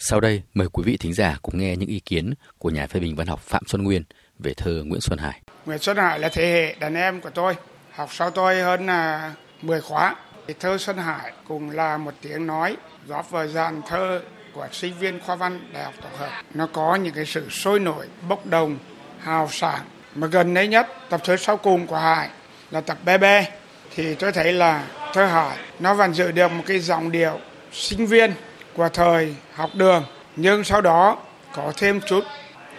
Sau 0.04 0.20
đây, 0.20 0.42
mời 0.54 0.68
quý 0.72 0.82
vị 0.86 0.96
thính 0.96 1.14
giả 1.14 1.36
cùng 1.42 1.58
nghe 1.58 1.76
những 1.76 1.88
ý 1.88 2.00
kiến 2.00 2.34
của 2.58 2.70
nhà 2.70 2.86
phê 2.86 3.00
bình 3.00 3.16
văn 3.16 3.26
học 3.26 3.40
Phạm 3.40 3.62
Xuân 3.66 3.82
Nguyên 3.82 4.02
về 4.38 4.54
thơ 4.54 4.82
Nguyễn 4.84 5.00
Xuân 5.00 5.18
Hải. 5.18 5.40
Nguyễn 5.66 5.78
Xuân 5.78 5.96
Hải 5.96 6.18
là 6.18 6.28
thế 6.28 6.52
hệ 6.52 6.74
đàn 6.80 6.94
em 6.94 7.20
của 7.20 7.30
tôi, 7.30 7.54
học 7.92 8.08
sau 8.12 8.30
tôi 8.30 8.60
hơn 8.60 8.86
là 8.86 9.32
10 9.62 9.80
khóa. 9.80 10.16
Thơ 10.60 10.78
Xuân 10.78 10.96
Hải 10.96 11.32
cũng 11.48 11.70
là 11.70 11.96
một 11.96 12.14
tiếng 12.20 12.46
nói 12.46 12.76
góp 13.06 13.30
vào 13.30 13.48
dàn 13.48 13.82
thơ 13.88 14.20
của 14.52 14.68
sinh 14.72 14.98
viên 14.98 15.20
khoa 15.20 15.36
văn 15.36 15.60
Đại 15.72 15.84
học 15.84 15.94
Tổng 16.02 16.16
hợp. 16.18 16.42
Nó 16.54 16.66
có 16.72 16.94
những 16.94 17.14
cái 17.14 17.26
sự 17.26 17.48
sôi 17.50 17.80
nổi, 17.80 18.06
bốc 18.28 18.46
đồng, 18.46 18.78
hào 19.18 19.48
sảng. 19.50 19.84
Mà 20.14 20.26
gần 20.26 20.54
đây 20.54 20.68
nhất, 20.68 20.86
tập 21.10 21.20
thơ 21.24 21.36
sau 21.36 21.56
cùng 21.56 21.86
của 21.86 21.98
Hải 21.98 22.28
là 22.70 22.80
tập 22.80 22.98
Bebe. 23.04 23.48
Thì 23.94 24.14
tôi 24.14 24.32
thấy 24.32 24.52
là 24.52 24.86
thơ 25.12 25.26
Hải 25.26 25.56
nó 25.78 25.94
vẫn 25.94 26.14
giữ 26.14 26.32
được 26.32 26.52
một 26.52 26.64
cái 26.66 26.78
giọng 26.78 27.12
điệu 27.12 27.38
sinh 27.72 28.06
viên 28.06 28.32
của 28.76 28.88
thời 28.88 29.36
học 29.54 29.70
đường. 29.74 30.04
Nhưng 30.36 30.64
sau 30.64 30.80
đó 30.80 31.18
có 31.54 31.72
thêm 31.76 32.00
chút 32.00 32.24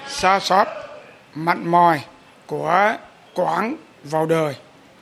xa 0.07 0.39
sót 0.39 0.67
mặn 1.35 1.67
mòi 1.67 2.05
của 2.47 2.97
quán 3.33 3.75
vào 4.03 4.25
đời. 4.25 4.55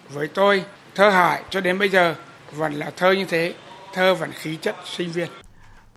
Với 0.10 0.28
tôi, 0.28 0.66
thơ 0.96 1.10
Hải 1.10 1.44
cho 1.50 1.62
đến 1.62 1.80
bây 1.80 1.90
giờ 1.90 2.16
vẫn 2.52 2.74
là 2.74 2.92
thơ 2.98 3.12
như 3.12 3.26
thế, 3.26 3.54
thơ 3.94 4.16
vẫn 4.16 4.32
khí 4.32 4.58
chất 4.62 4.76
sinh 4.86 5.12
viên. 5.12 5.30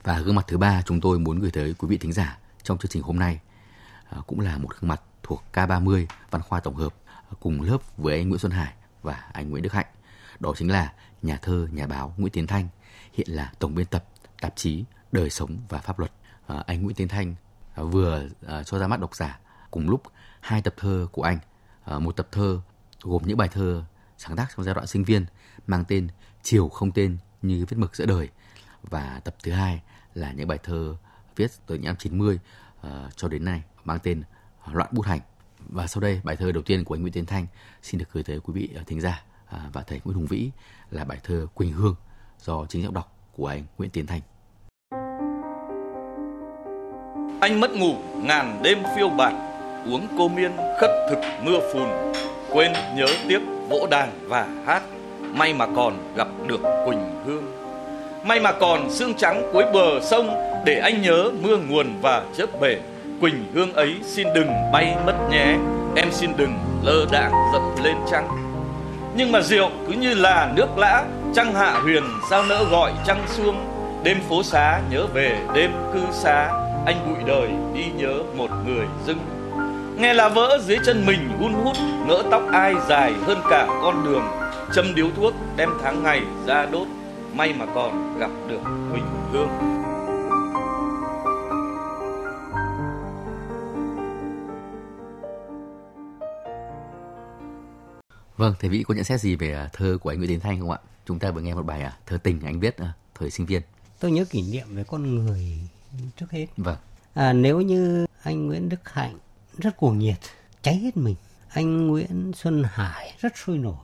Và 0.02 0.18
gương 0.18 0.34
mặt 0.34 0.44
thứ 0.48 0.58
ba 0.58 0.82
chúng 0.86 1.00
tôi 1.00 1.18
muốn 1.18 1.40
gửi 1.40 1.50
tới 1.50 1.74
quý 1.78 1.88
vị 1.88 1.98
thính 1.98 2.12
giả 2.12 2.38
trong 2.62 2.78
chương 2.78 2.90
trình 2.90 3.02
hôm 3.02 3.18
nay 3.18 3.40
à, 4.10 4.18
cũng 4.26 4.40
là 4.40 4.58
một 4.58 4.68
gương 4.80 4.88
mặt 4.88 5.00
thuộc 5.22 5.44
K30 5.52 6.06
Văn 6.30 6.42
khoa 6.42 6.60
Tổng 6.60 6.74
hợp 6.74 6.94
à, 7.06 7.34
cùng 7.40 7.62
lớp 7.62 7.78
với 7.96 8.18
anh 8.18 8.28
Nguyễn 8.28 8.38
Xuân 8.38 8.52
Hải 8.52 8.72
và 9.02 9.24
anh 9.32 9.50
Nguyễn 9.50 9.62
Đức 9.62 9.72
Hạnh. 9.72 9.86
Đó 10.40 10.52
chính 10.56 10.70
là 10.70 10.92
nhà 11.22 11.38
thơ, 11.42 11.68
nhà 11.72 11.86
báo 11.86 12.14
Nguyễn 12.16 12.32
Tiến 12.32 12.46
Thanh, 12.46 12.68
hiện 13.12 13.26
là 13.30 13.52
tổng 13.58 13.74
biên 13.74 13.86
tập 13.86 14.04
tạp 14.44 14.56
chí 14.56 14.84
Đời 15.12 15.30
sống 15.30 15.58
và 15.68 15.78
pháp 15.78 15.98
luật. 15.98 16.12
À, 16.46 16.62
anh 16.66 16.82
Nguyễn 16.82 16.96
Tiến 16.96 17.08
Thanh 17.08 17.34
à, 17.74 17.82
vừa 17.82 18.28
à, 18.46 18.62
cho 18.62 18.78
ra 18.78 18.86
mắt 18.86 19.00
độc 19.00 19.16
giả 19.16 19.40
cùng 19.70 19.88
lúc 19.88 20.02
hai 20.40 20.62
tập 20.62 20.74
thơ 20.76 21.06
của 21.12 21.22
anh, 21.22 21.38
à, 21.84 21.98
một 21.98 22.16
tập 22.16 22.28
thơ 22.32 22.60
gồm 23.02 23.22
những 23.26 23.36
bài 23.36 23.48
thơ 23.48 23.84
sáng 24.18 24.36
tác 24.36 24.46
trong 24.56 24.64
giai 24.64 24.74
đoạn 24.74 24.86
sinh 24.86 25.04
viên 25.04 25.26
mang 25.66 25.84
tên 25.88 26.08
Chiều 26.42 26.68
không 26.68 26.92
tên 26.92 27.18
như 27.42 27.66
vết 27.68 27.76
mực 27.76 27.96
giữa 27.96 28.06
đời 28.06 28.28
và 28.82 29.20
tập 29.24 29.36
thứ 29.42 29.52
hai 29.52 29.82
là 30.14 30.32
những 30.32 30.48
bài 30.48 30.58
thơ 30.62 30.96
viết 31.36 31.50
từ 31.66 31.74
những 31.74 31.84
năm 31.84 31.96
90 31.96 32.38
uh, 32.86 32.90
cho 33.16 33.28
đến 33.28 33.44
nay 33.44 33.62
mang 33.84 33.98
tên 34.02 34.22
Loạn 34.72 34.90
bút 34.92 35.06
hành. 35.06 35.20
Và 35.58 35.86
sau 35.86 36.00
đây 36.00 36.20
bài 36.24 36.36
thơ 36.36 36.52
đầu 36.52 36.62
tiên 36.62 36.84
của 36.84 36.94
anh 36.94 37.02
Nguyễn 37.02 37.12
Tiến 37.12 37.26
Thanh 37.26 37.46
xin 37.82 37.98
được 37.98 38.12
gửi 38.12 38.22
tới 38.22 38.40
quý 38.40 38.52
vị 38.54 38.76
thính 38.86 39.00
giả 39.00 39.24
uh, 39.44 39.60
và 39.72 39.82
thầy 39.82 40.00
Nguyễn 40.04 40.16
Hùng 40.16 40.26
Vĩ 40.26 40.50
là 40.90 41.04
bài 41.04 41.18
thơ 41.24 41.46
Quỳnh 41.54 41.72
Hương 41.72 41.94
do 42.40 42.66
chính 42.68 42.82
giọng 42.82 42.94
đọc 42.94 43.16
của 43.32 43.46
anh 43.46 43.64
Nguyễn 43.78 43.90
Tiến 43.90 44.06
Thanh. 44.06 44.20
Anh 47.44 47.60
mất 47.60 47.76
ngủ, 47.76 47.94
ngàn 48.22 48.58
đêm 48.62 48.78
phiêu 48.96 49.08
bạt, 49.08 49.32
uống 49.90 50.06
cô 50.18 50.28
miên 50.28 50.50
khất 50.80 50.90
thực 51.10 51.18
mưa 51.42 51.58
phùn. 51.72 51.88
Quên 52.50 52.72
nhớ 52.96 53.06
tiếc 53.28 53.40
vỗ 53.68 53.86
đàn 53.90 54.08
và 54.22 54.46
hát, 54.66 54.82
may 55.32 55.54
mà 55.54 55.66
còn 55.76 55.94
gặp 56.16 56.28
được 56.46 56.60
Quỳnh 56.86 57.22
Hương. 57.26 57.44
May 58.24 58.40
mà 58.40 58.52
còn 58.52 58.90
xương 58.90 59.14
trắng 59.14 59.50
cuối 59.52 59.64
bờ 59.74 60.00
sông, 60.02 60.28
để 60.64 60.78
anh 60.78 61.02
nhớ 61.02 61.30
mưa 61.42 61.56
nguồn 61.56 61.86
và 62.02 62.22
chớp 62.36 62.60
bể. 62.60 62.76
Quỳnh 63.20 63.44
Hương 63.54 63.72
ấy 63.72 63.94
xin 64.02 64.26
đừng 64.34 64.50
bay 64.72 64.96
mất 65.06 65.14
nhé, 65.30 65.56
em 65.96 66.08
xin 66.10 66.30
đừng 66.36 66.54
lơ 66.82 67.06
đãng 67.12 67.32
dậm 67.52 67.84
lên 67.84 67.96
trăng 68.10 68.28
nhưng 69.16 69.32
mà 69.32 69.40
rượu 69.40 69.70
cứ 69.86 69.92
như 69.92 70.14
là 70.14 70.52
nước 70.56 70.78
lã 70.78 71.04
trăng 71.34 71.54
hạ 71.54 71.80
huyền, 71.82 72.02
sao 72.30 72.44
nỡ 72.48 72.64
gọi 72.70 72.92
trăng 73.06 73.22
xuông. 73.26 73.56
Đêm 74.02 74.20
phố 74.28 74.42
xá 74.42 74.80
nhớ 74.90 75.06
về 75.14 75.38
đêm 75.54 75.70
cư 75.92 76.00
xá 76.12 76.63
anh 76.86 77.08
bụi 77.08 77.24
đời 77.26 77.48
đi 77.74 77.92
nhớ 77.96 78.22
một 78.36 78.50
người 78.66 78.86
dưng 79.06 79.18
nghe 79.98 80.14
là 80.14 80.28
vỡ 80.28 80.58
dưới 80.66 80.78
chân 80.86 81.06
mình 81.06 81.28
hun 81.38 81.52
hút 81.52 81.76
ngỡ 82.06 82.22
tóc 82.30 82.42
ai 82.52 82.74
dài 82.88 83.12
hơn 83.12 83.38
cả 83.50 83.66
con 83.82 84.04
đường 84.04 84.22
châm 84.74 84.94
điếu 84.94 85.06
thuốc 85.16 85.34
đem 85.56 85.70
tháng 85.82 86.02
ngày 86.02 86.22
ra 86.46 86.66
đốt 86.66 86.88
may 87.34 87.52
mà 87.52 87.66
còn 87.74 88.18
gặp 88.18 88.30
được 88.48 88.60
Quỳnh 88.92 89.04
Hương. 89.32 89.48
Vâng, 98.36 98.54
thầy 98.60 98.70
Vĩ 98.70 98.82
có 98.82 98.94
nhận 98.94 99.04
xét 99.04 99.20
gì 99.20 99.36
về 99.36 99.52
à, 99.52 99.68
thơ 99.72 99.98
của 100.00 100.10
anh 100.10 100.18
Nguyễn 100.18 100.28
Tiến 100.28 100.40
Thanh 100.40 100.60
không 100.60 100.70
ạ? 100.70 100.78
Chúng 101.06 101.18
ta 101.18 101.30
vừa 101.30 101.40
nghe 101.40 101.54
một 101.54 101.62
bài 101.62 101.82
à, 101.82 101.92
thơ 102.06 102.18
tình 102.22 102.40
anh 102.44 102.60
viết 102.60 102.76
à, 102.78 102.92
thời 103.14 103.30
sinh 103.30 103.46
viên. 103.46 103.62
Tôi 104.00 104.10
nhớ 104.10 104.24
kỷ 104.30 104.42
niệm 104.42 104.66
về 104.70 104.84
con 104.84 105.14
người 105.14 105.58
trước 106.16 106.30
hết. 106.30 106.46
Vâng. 106.56 106.76
À, 107.14 107.32
nếu 107.32 107.60
như 107.60 108.06
anh 108.22 108.46
Nguyễn 108.46 108.68
Đức 108.68 108.88
Hạnh 108.92 109.18
rất 109.58 109.76
cuồng 109.76 109.98
nhiệt, 109.98 110.16
cháy 110.62 110.76
hết 110.76 110.96
mình. 110.96 111.16
Anh 111.48 111.86
Nguyễn 111.86 112.32
Xuân 112.34 112.62
Hải 112.66 113.14
rất 113.20 113.32
sôi 113.38 113.58
nổi 113.58 113.74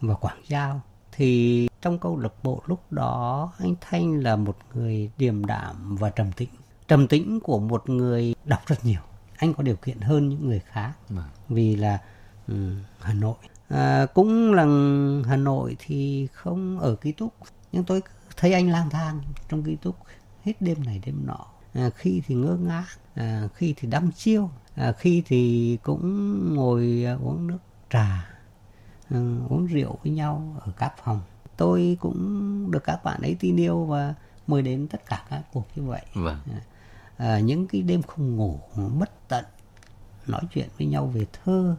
và 0.00 0.14
quảng 0.14 0.42
giao. 0.48 0.80
Thì 1.12 1.68
trong 1.82 1.98
câu 1.98 2.18
lạc 2.18 2.32
bộ 2.42 2.62
lúc 2.66 2.92
đó 2.92 3.52
anh 3.58 3.74
Thanh 3.80 4.20
là 4.20 4.36
một 4.36 4.58
người 4.74 5.10
điềm 5.16 5.44
đạm 5.46 5.96
và 5.96 6.10
trầm 6.10 6.32
tĩnh. 6.32 6.48
Trầm 6.88 7.08
tĩnh 7.08 7.40
của 7.40 7.58
một 7.58 7.88
người 7.88 8.34
đọc 8.44 8.60
rất 8.66 8.84
nhiều. 8.84 9.00
Anh 9.36 9.54
có 9.54 9.62
điều 9.62 9.76
kiện 9.76 10.00
hơn 10.00 10.28
những 10.28 10.46
người 10.48 10.60
khác. 10.60 10.92
Vâng. 11.08 11.28
Vì 11.48 11.76
là 11.76 11.98
um, 12.48 12.82
Hà 13.00 13.14
Nội. 13.14 13.34
À, 13.68 14.06
cũng 14.14 14.52
là 14.52 14.62
Hà 15.28 15.36
Nội 15.36 15.76
thì 15.78 16.28
không 16.32 16.78
ở 16.78 16.94
ký 16.96 17.12
túc. 17.12 17.34
Nhưng 17.72 17.84
tôi 17.84 18.02
thấy 18.36 18.52
anh 18.52 18.70
lang 18.70 18.90
thang 18.90 19.20
trong 19.48 19.62
ký 19.62 19.76
túc 19.76 19.96
hết 20.44 20.52
đêm 20.60 20.84
này 20.84 21.00
đêm 21.06 21.26
nọ. 21.26 21.46
À, 21.74 21.90
khi 21.96 22.22
thì 22.26 22.34
ngơ 22.34 22.56
ngác, 22.56 22.86
à, 23.14 23.48
khi 23.54 23.74
thì 23.76 23.88
đăm 23.88 24.12
chiêu, 24.12 24.50
à, 24.74 24.92
khi 24.92 25.22
thì 25.26 25.78
cũng 25.82 26.54
ngồi 26.54 27.04
à, 27.06 27.14
uống 27.22 27.46
nước 27.46 27.58
trà, 27.90 28.28
à, 29.10 29.18
uống 29.48 29.66
rượu 29.66 29.98
với 30.02 30.12
nhau 30.12 30.56
ở 30.60 30.72
các 30.76 30.92
phòng. 31.04 31.20
Tôi 31.56 31.96
cũng 32.00 32.70
được 32.70 32.84
các 32.84 33.04
bạn 33.04 33.22
ấy 33.22 33.36
tin 33.40 33.56
yêu 33.56 33.84
và 33.84 34.14
mời 34.46 34.62
đến 34.62 34.88
tất 34.88 35.06
cả 35.06 35.24
các 35.30 35.42
cuộc 35.52 35.66
như 35.74 35.82
vậy. 35.82 36.02
Vâng. 36.14 36.38
à, 37.16 37.38
những 37.38 37.66
cái 37.66 37.82
đêm 37.82 38.02
không 38.02 38.36
ngủ 38.36 38.60
bất 38.98 39.28
tận 39.28 39.44
nói 40.26 40.40
chuyện 40.54 40.68
với 40.78 40.86
nhau 40.86 41.06
về 41.06 41.26
thơ 41.32 41.76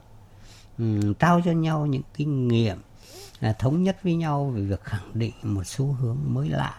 um, 0.78 1.14
trao 1.14 1.42
cho 1.46 1.52
nhau 1.52 1.86
những 1.86 2.02
kinh 2.14 2.48
nghiệm 2.48 2.78
à, 3.40 3.54
thống 3.60 3.84
nhất 3.84 3.98
với 4.04 4.16
nhau 4.16 4.46
về 4.46 4.62
việc 4.62 4.84
khẳng 4.84 5.12
định 5.14 5.34
một 5.44 5.64
xu 5.68 5.86
hướng 5.94 6.18
mới 6.26 6.50
lạ 6.50 6.76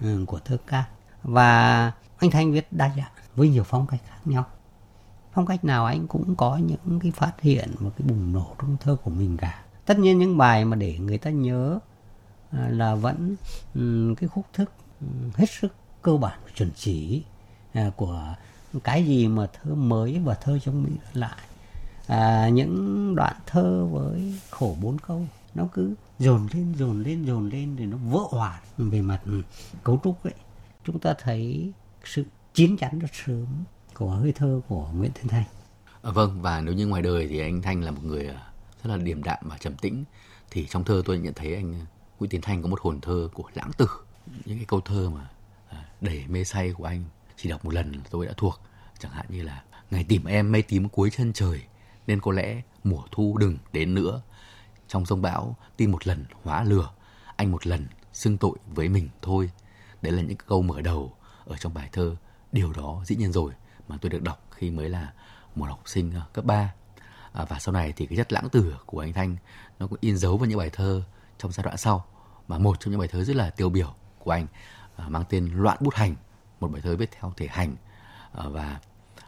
um, 0.00 0.26
của 0.26 0.38
thơ 0.44 0.56
ca. 0.66 0.84
Và 1.22 1.92
anh 2.22 2.30
thanh 2.30 2.52
viết 2.52 2.66
đa 2.70 2.92
dạng 2.96 3.10
với 3.36 3.48
nhiều 3.48 3.64
phong 3.64 3.86
cách 3.86 4.00
khác 4.08 4.18
nhau. 4.24 4.46
Phong 5.32 5.46
cách 5.46 5.64
nào 5.64 5.86
anh 5.86 6.06
cũng 6.06 6.36
có 6.36 6.56
những 6.56 7.00
cái 7.02 7.10
phát 7.10 7.40
hiện 7.40 7.70
và 7.78 7.90
cái 7.90 8.08
bùng 8.08 8.32
nổ 8.32 8.54
trong 8.58 8.76
thơ 8.80 8.96
của 9.04 9.10
mình 9.10 9.36
cả. 9.36 9.64
Tất 9.86 9.98
nhiên 9.98 10.18
những 10.18 10.38
bài 10.38 10.64
mà 10.64 10.76
để 10.76 10.98
người 10.98 11.18
ta 11.18 11.30
nhớ 11.30 11.78
à, 12.50 12.68
là 12.70 12.94
vẫn 12.94 13.36
ừ, 13.74 14.14
cái 14.18 14.28
khúc 14.28 14.46
thức 14.52 14.72
ừ, 15.00 15.06
hết 15.34 15.50
sức 15.50 15.74
cơ 16.02 16.16
bản 16.16 16.38
và 16.44 16.50
chuẩn 16.54 16.70
chỉ 16.76 17.22
à, 17.72 17.90
của 17.96 18.34
cái 18.84 19.04
gì 19.04 19.28
mà 19.28 19.46
thơ 19.46 19.74
mới 19.74 20.18
và 20.18 20.34
thơ 20.34 20.58
trong 20.58 20.82
mỹ 20.82 20.90
lại. 21.12 21.38
À, 22.06 22.48
những 22.48 23.14
đoạn 23.14 23.36
thơ 23.46 23.86
với 23.90 24.38
khổ 24.50 24.76
bốn 24.80 24.98
câu 24.98 25.26
nó 25.54 25.64
cứ 25.72 25.94
dồn 26.18 26.48
lên 26.52 26.74
dồn 26.78 27.02
lên 27.02 27.24
dồn 27.24 27.48
lên 27.48 27.76
thì 27.78 27.86
nó 27.86 27.96
vỡ 27.96 28.20
hòa 28.30 28.60
về 28.78 29.00
mặt 29.02 29.20
ừ, 29.24 29.42
cấu 29.84 30.00
trúc 30.04 30.24
ấy. 30.24 30.34
Chúng 30.84 30.98
ta 30.98 31.14
thấy 31.22 31.72
sự 32.08 32.24
chín 32.54 32.76
chắn 32.76 32.98
rất 32.98 33.10
sớm 33.26 33.46
của 33.94 34.10
hơi 34.10 34.32
thơ 34.32 34.60
của 34.68 34.88
Nguyễn 34.94 35.10
Thiên 35.14 35.28
Thanh. 35.28 35.44
À, 36.02 36.10
vâng 36.10 36.42
và 36.42 36.60
nếu 36.60 36.74
như 36.74 36.86
ngoài 36.86 37.02
đời 37.02 37.28
thì 37.28 37.38
anh 37.38 37.62
Thanh 37.62 37.82
là 37.82 37.90
một 37.90 38.04
người 38.04 38.26
à, 38.26 38.52
rất 38.82 38.90
là 38.90 38.96
điềm 38.96 39.22
đạm 39.22 39.38
và 39.42 39.58
trầm 39.58 39.76
tĩnh. 39.76 40.04
Thì 40.50 40.66
trong 40.66 40.84
thơ 40.84 41.02
tôi 41.04 41.18
nhận 41.18 41.34
thấy 41.34 41.54
anh 41.54 41.74
à, 41.74 41.86
Nguyễn 42.18 42.30
Tiến 42.30 42.40
Thanh 42.40 42.62
có 42.62 42.68
một 42.68 42.80
hồn 42.80 43.00
thơ 43.00 43.28
của 43.34 43.44
lãng 43.54 43.70
tử. 43.76 43.88
Những 44.44 44.58
cái 44.58 44.66
câu 44.68 44.80
thơ 44.80 45.10
mà 45.10 45.30
à, 45.68 45.84
đầy 46.00 46.24
mê 46.28 46.44
say 46.44 46.72
của 46.72 46.84
anh 46.84 47.04
chỉ 47.36 47.48
đọc 47.48 47.64
một 47.64 47.74
lần 47.74 47.92
tôi 48.10 48.26
đã 48.26 48.32
thuộc. 48.36 48.60
Chẳng 48.98 49.12
hạn 49.12 49.26
như 49.28 49.42
là 49.42 49.62
ngày 49.90 50.04
tìm 50.04 50.24
em 50.24 50.52
mây 50.52 50.62
tím 50.62 50.88
cuối 50.88 51.10
chân 51.10 51.32
trời 51.32 51.62
nên 52.06 52.20
có 52.20 52.32
lẽ 52.32 52.62
mùa 52.84 53.02
thu 53.10 53.38
đừng 53.38 53.58
đến 53.72 53.94
nữa. 53.94 54.22
Trong 54.88 55.06
sông 55.06 55.22
bão 55.22 55.56
tin 55.76 55.90
một 55.90 56.06
lần 56.06 56.24
hóa 56.42 56.64
lừa 56.64 56.90
anh 57.36 57.52
một 57.52 57.66
lần 57.66 57.86
xưng 58.12 58.38
tội 58.38 58.56
với 58.66 58.88
mình 58.88 59.08
thôi. 59.22 59.50
Đấy 60.02 60.12
là 60.12 60.22
những 60.22 60.36
câu 60.46 60.62
mở 60.62 60.80
đầu 60.80 61.16
ở 61.46 61.56
trong 61.56 61.74
bài 61.74 61.88
thơ 61.92 62.16
điều 62.52 62.72
đó 62.72 63.02
dĩ 63.04 63.16
nhiên 63.16 63.32
rồi 63.32 63.52
mà 63.88 63.96
tôi 64.00 64.10
được 64.10 64.22
đọc 64.22 64.46
khi 64.50 64.70
mới 64.70 64.88
là 64.88 65.12
một 65.54 65.64
học 65.64 65.82
sinh 65.84 66.12
ờ, 66.14 66.20
cấp 66.32 66.44
3 66.44 66.72
à, 67.32 67.44
và 67.48 67.58
sau 67.58 67.72
này 67.72 67.92
thì 67.96 68.06
cái 68.06 68.16
chất 68.16 68.32
lãng 68.32 68.48
tử 68.48 68.76
của 68.86 69.00
anh 69.00 69.12
Thanh 69.12 69.36
nó 69.78 69.86
cũng 69.86 69.98
in 70.00 70.18
dấu 70.18 70.36
vào 70.36 70.46
những 70.46 70.58
bài 70.58 70.70
thơ 70.72 71.02
trong 71.38 71.52
giai 71.52 71.64
đoạn 71.64 71.76
sau. 71.76 72.04
Mà 72.48 72.58
một 72.58 72.80
trong 72.80 72.90
những 72.90 72.98
bài 72.98 73.08
thơ 73.08 73.24
rất 73.24 73.36
là 73.36 73.50
tiêu 73.50 73.68
biểu 73.68 73.94
của 74.18 74.30
anh 74.30 74.46
à, 74.96 75.08
mang 75.08 75.24
tên 75.28 75.50
Loạn 75.54 75.78
bút 75.80 75.94
hành 75.94 76.14
một 76.60 76.68
bài 76.68 76.82
thơ 76.82 76.96
viết 76.96 77.10
theo 77.20 77.32
thể 77.36 77.46
hành. 77.46 77.76
À, 78.32 78.44
và 78.48 78.80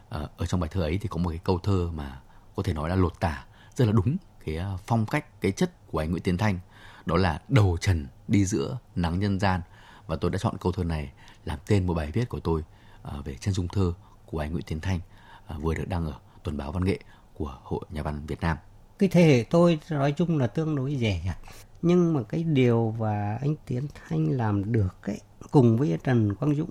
à, 0.08 0.20
ở 0.36 0.46
trong 0.46 0.60
bài 0.60 0.70
thơ 0.72 0.82
ấy 0.82 0.98
thì 0.98 1.08
có 1.08 1.18
một 1.18 1.30
cái 1.30 1.38
câu 1.44 1.58
thơ 1.58 1.90
mà 1.94 2.20
có 2.56 2.62
thể 2.62 2.72
nói 2.72 2.88
là 2.88 2.94
lột 2.94 3.20
tả 3.20 3.44
rất 3.74 3.84
là 3.84 3.92
đúng 3.92 4.16
cái 4.44 4.56
ờ, 4.56 4.78
phong 4.86 5.06
cách 5.06 5.40
cái 5.40 5.52
chất 5.52 5.90
của 5.90 5.98
anh 5.98 6.10
Nguyễn 6.10 6.22
Tiến 6.22 6.36
Thanh. 6.36 6.58
Đó 7.06 7.16
là 7.16 7.40
đầu 7.48 7.76
trần 7.80 8.06
đi 8.28 8.44
giữa 8.44 8.78
nắng 8.94 9.18
nhân 9.18 9.40
gian. 9.40 9.60
Và 10.06 10.16
tôi 10.16 10.30
đã 10.30 10.38
chọn 10.38 10.56
câu 10.60 10.72
thơ 10.72 10.84
này 10.84 11.12
làm 11.44 11.58
tên 11.66 11.86
một 11.86 11.94
bài 11.94 12.10
viết 12.12 12.28
của 12.28 12.40
tôi 12.40 12.62
à, 13.02 13.12
về 13.24 13.36
chân 13.40 13.54
dung 13.54 13.68
thơ 13.68 13.92
của 14.26 14.38
anh 14.38 14.52
Nguyễn 14.52 14.64
Tiến 14.64 14.80
Thanh 14.80 15.00
à, 15.46 15.56
vừa 15.60 15.74
được 15.74 15.88
đăng 15.88 16.06
ở 16.06 16.14
tuần 16.42 16.56
báo 16.56 16.72
văn 16.72 16.84
nghệ 16.84 16.98
của 17.34 17.58
Hội 17.62 17.80
Nhà 17.90 18.02
văn 18.02 18.26
Việt 18.26 18.40
Nam. 18.40 18.56
Cái 18.98 19.08
thế 19.08 19.22
hệ 19.24 19.44
tôi 19.50 19.78
nói 19.90 20.12
chung 20.12 20.38
là 20.38 20.46
tương 20.46 20.76
đối 20.76 20.96
rẻ. 20.96 21.34
Nhưng 21.82 22.14
mà 22.14 22.22
cái 22.22 22.42
điều 22.42 22.94
và 22.98 23.38
anh 23.40 23.54
Tiến 23.66 23.86
Thanh 24.08 24.30
làm 24.30 24.72
được 24.72 25.02
ấy, 25.02 25.20
cùng 25.50 25.76
với 25.76 25.98
Trần 26.04 26.34
Quang 26.34 26.54
Dũng 26.54 26.70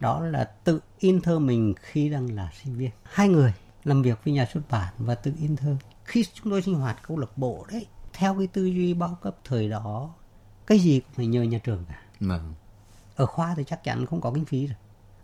đó 0.00 0.20
là 0.20 0.44
tự 0.44 0.80
in 0.98 1.20
thơ 1.20 1.38
mình 1.38 1.74
khi 1.80 2.08
đang 2.08 2.34
là 2.34 2.50
sinh 2.62 2.76
viên. 2.76 2.90
Hai 3.02 3.28
người 3.28 3.52
làm 3.84 4.02
việc 4.02 4.18
với 4.24 4.34
nhà 4.34 4.46
xuất 4.52 4.60
bản 4.70 4.94
và 4.98 5.14
tự 5.14 5.32
in 5.40 5.56
thơ. 5.56 5.76
Khi 6.04 6.24
chúng 6.34 6.50
tôi 6.50 6.62
sinh 6.62 6.74
hoạt 6.74 6.98
câu 7.08 7.18
lạc 7.18 7.38
bộ 7.38 7.66
đấy, 7.72 7.86
theo 8.12 8.38
cái 8.38 8.46
tư 8.46 8.64
duy 8.64 8.94
bao 8.94 9.18
cấp 9.22 9.36
thời 9.44 9.68
đó, 9.68 10.14
cái 10.66 10.78
gì 10.78 11.00
cũng 11.00 11.12
phải 11.14 11.26
nhờ 11.26 11.42
nhà 11.42 11.58
trường 11.58 11.84
cả. 11.88 12.02
Vâng. 12.20 12.54
Ở 13.16 13.26
khoa 13.26 13.54
thì 13.54 13.64
chắc 13.66 13.84
chắn 13.84 14.06
không 14.06 14.20
có 14.20 14.32
kinh 14.34 14.44
phí 14.44 14.66
rồi. 14.66 14.76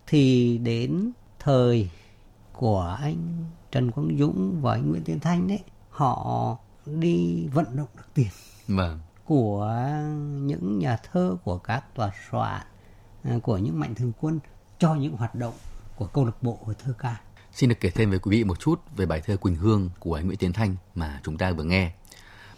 Thì 0.07 0.57
đến 0.57 1.11
thời 1.39 1.89
của 2.53 2.97
anh 3.01 3.45
Trần 3.71 3.91
Quang 3.91 4.17
Dũng 4.19 4.61
và 4.61 4.73
anh 4.73 4.89
Nguyễn 4.89 5.03
Tiến 5.03 5.19
Thanh 5.19 5.47
đấy, 5.47 5.59
họ 5.89 6.57
đi 6.85 7.47
vận 7.53 7.65
động 7.75 7.87
được 7.97 8.07
tiền. 8.13 8.27
Vâng. 8.67 8.99
Của 9.25 9.75
những 10.25 10.79
nhà 10.79 10.97
thơ, 11.11 11.37
của 11.43 11.57
các 11.57 11.95
tòa 11.95 12.11
soạn, 12.31 12.61
à, 13.23 13.37
của 13.43 13.57
những 13.57 13.79
mạnh 13.79 13.95
thường 13.95 14.11
quân 14.21 14.39
cho 14.79 14.95
những 14.95 15.17
hoạt 15.17 15.35
động 15.35 15.53
của 15.95 16.05
câu 16.05 16.25
lạc 16.25 16.43
bộ 16.43 16.59
và 16.65 16.73
thơ 16.83 16.93
ca. 16.97 17.21
Xin 17.51 17.69
được 17.69 17.75
kể 17.79 17.89
thêm 17.89 18.09
với 18.09 18.19
quý 18.19 18.37
vị 18.37 18.43
một 18.43 18.59
chút 18.59 18.81
về 18.95 19.05
bài 19.05 19.21
thơ 19.25 19.37
Quỳnh 19.37 19.55
Hương 19.55 19.89
của 19.99 20.13
anh 20.13 20.27
Nguyễn 20.27 20.37
Tiến 20.37 20.53
Thanh 20.53 20.75
mà 20.95 21.19
chúng 21.23 21.37
ta 21.37 21.51
vừa 21.51 21.63
nghe. 21.63 21.91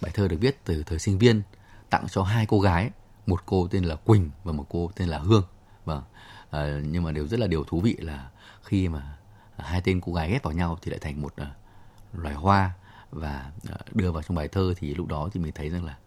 Bài 0.01 0.11
thơ 0.15 0.27
được 0.27 0.37
viết 0.39 0.59
từ 0.65 0.83
thời 0.85 0.99
sinh 0.99 1.17
viên, 1.17 1.41
tặng 1.89 2.05
cho 2.09 2.23
hai 2.23 2.45
cô 2.45 2.59
gái, 2.59 2.89
một 3.25 3.45
cô 3.45 3.67
tên 3.67 3.83
là 3.83 3.95
Quỳnh 3.95 4.29
và 4.43 4.51
một 4.51 4.65
cô 4.69 4.91
tên 4.95 5.07
là 5.07 5.17
Hương. 5.17 5.43
Vâng. 5.85 6.03
À, 6.49 6.81
nhưng 6.83 7.03
mà 7.03 7.11
điều 7.11 7.27
rất 7.27 7.39
là 7.39 7.47
điều 7.47 7.63
thú 7.63 7.81
vị 7.81 7.95
là 7.99 8.29
khi 8.63 8.89
mà 8.89 9.17
hai 9.57 9.81
tên 9.81 10.01
cô 10.01 10.13
gái 10.13 10.31
ghép 10.31 10.43
vào 10.43 10.53
nhau 10.53 10.77
thì 10.81 10.91
lại 10.91 10.99
thành 10.99 11.21
một 11.21 11.33
uh, 11.41 11.47
loài 12.13 12.35
hoa 12.35 12.71
và 13.11 13.51
uh, 13.73 13.95
đưa 13.95 14.11
vào 14.11 14.23
trong 14.23 14.35
bài 14.35 14.47
thơ 14.47 14.73
thì 14.77 14.95
lúc 14.95 15.07
đó 15.07 15.29
thì 15.33 15.39
mình 15.39 15.53
thấy 15.55 15.69
rằng 15.69 15.85
là 15.85 15.97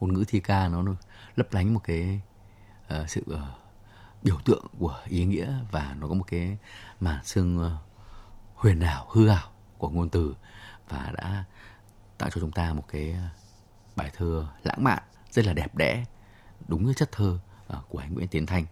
ngôn 0.00 0.12
ngữ 0.12 0.24
thi 0.28 0.40
ca 0.40 0.68
nó 0.68 0.84
lấp 1.36 1.52
lánh 1.52 1.74
một 1.74 1.80
cái 1.84 2.20
uh, 3.00 3.10
sự 3.10 3.24
uh, 3.34 3.38
biểu 4.22 4.38
tượng 4.44 4.66
của 4.78 5.00
ý 5.06 5.24
nghĩa 5.24 5.52
và 5.70 5.96
nó 6.00 6.08
có 6.08 6.14
một 6.14 6.24
cái 6.26 6.58
màn 7.00 7.24
xương 7.24 7.58
uh, 7.58 7.72
huyền 8.54 8.80
ảo 8.80 9.06
hư 9.10 9.28
ảo 9.28 9.50
của 9.78 9.90
ngôn 9.90 10.08
từ 10.08 10.34
và 10.88 11.12
đã 11.14 11.44
tạo 12.18 12.30
cho 12.30 12.40
chúng 12.40 12.52
ta 12.52 12.72
một 12.72 12.84
cái 12.88 13.16
bài 13.96 14.10
thơ 14.16 14.46
lãng 14.62 14.84
mạn 14.84 15.02
rất 15.30 15.46
là 15.46 15.52
đẹp 15.52 15.74
đẽ 15.74 16.04
đúng 16.72 16.84
cái 16.84 16.94
chất 16.94 17.12
thơ 17.12 17.38
à, 17.68 17.78
của 17.88 17.98
anh 17.98 18.14
Nguyễn 18.14 18.28
Tiến 18.28 18.46
Thanh. 18.46 18.66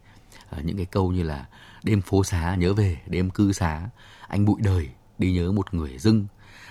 À, 0.51 0.59
những 0.65 0.77
cái 0.77 0.87
câu 0.87 1.13
như 1.13 1.23
là 1.23 1.49
đêm 1.83 2.03
phố 2.03 2.25
xá 2.25 2.55
nhớ 2.55 2.75
về, 2.75 3.01
đêm 3.07 3.31
cư 3.31 3.53
xá, 3.53 3.89
anh 4.29 4.45
bụi 4.45 4.61
đời 4.61 4.91
đi 5.19 5.33
nhớ 5.33 5.53
một 5.53 5.75
người 5.75 5.99
dưng 5.99 6.27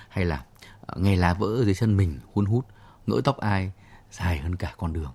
hay 0.09 0.25
là 0.25 0.45
à, 0.87 0.95
nghe 0.97 1.15
lá 1.15 1.33
vỡ 1.33 1.63
dưới 1.65 1.75
chân 1.75 1.97
mình 1.97 2.19
hun 2.33 2.45
hút, 2.45 2.65
ngỡ 3.07 3.21
tóc 3.23 3.37
ai 3.37 3.71
dài 4.11 4.37
hơn 4.39 4.55
cả 4.55 4.73
con 4.77 4.93
đường 4.93 5.11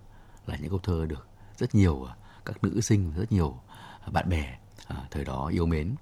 là 0.46 0.56
những 0.56 0.70
câu 0.70 0.78
thơ 0.78 1.06
được 1.06 1.26
rất 1.58 1.74
nhiều 1.74 2.06
các 2.44 2.64
nữ 2.64 2.80
sinh, 2.80 3.12
rất 3.16 3.32
nhiều 3.32 3.60
bạn 4.12 4.28
bè 4.28 4.58
thời 5.10 5.24
đó 5.24 5.46
yêu 5.52 5.66
mến. 5.66 5.94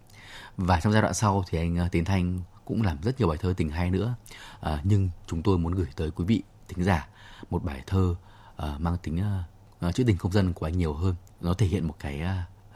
Và 0.56 0.80
trong 0.80 0.92
giai 0.92 1.02
đoạn 1.02 1.14
sau 1.14 1.44
thì 1.48 1.58
anh 1.58 1.88
Tiến 1.92 2.04
Thanh 2.04 2.40
cũng 2.64 2.82
làm 2.82 3.02
rất 3.02 3.18
nhiều 3.18 3.28
bài 3.28 3.38
thơ 3.40 3.54
tình 3.56 3.68
hay 3.68 3.90
nữa. 3.90 4.14
Nhưng 4.82 5.10
chúng 5.26 5.42
tôi 5.42 5.58
muốn 5.58 5.72
gửi 5.72 5.88
tới 5.96 6.10
quý 6.10 6.24
vị 6.24 6.42
thính 6.68 6.84
giả 6.84 7.08
một 7.50 7.64
bài 7.64 7.82
thơ 7.86 8.14
mang 8.78 8.96
tính 9.02 9.22
Ờ, 9.82 9.88
uh, 9.88 9.94
trữ 9.94 10.04
tình 10.04 10.16
công 10.16 10.32
dân 10.32 10.52
của 10.52 10.66
anh 10.66 10.78
nhiều 10.78 10.94
hơn 10.94 11.14
nó 11.40 11.54
thể 11.54 11.66
hiện 11.66 11.86
một 11.86 11.94
cái 11.98 12.22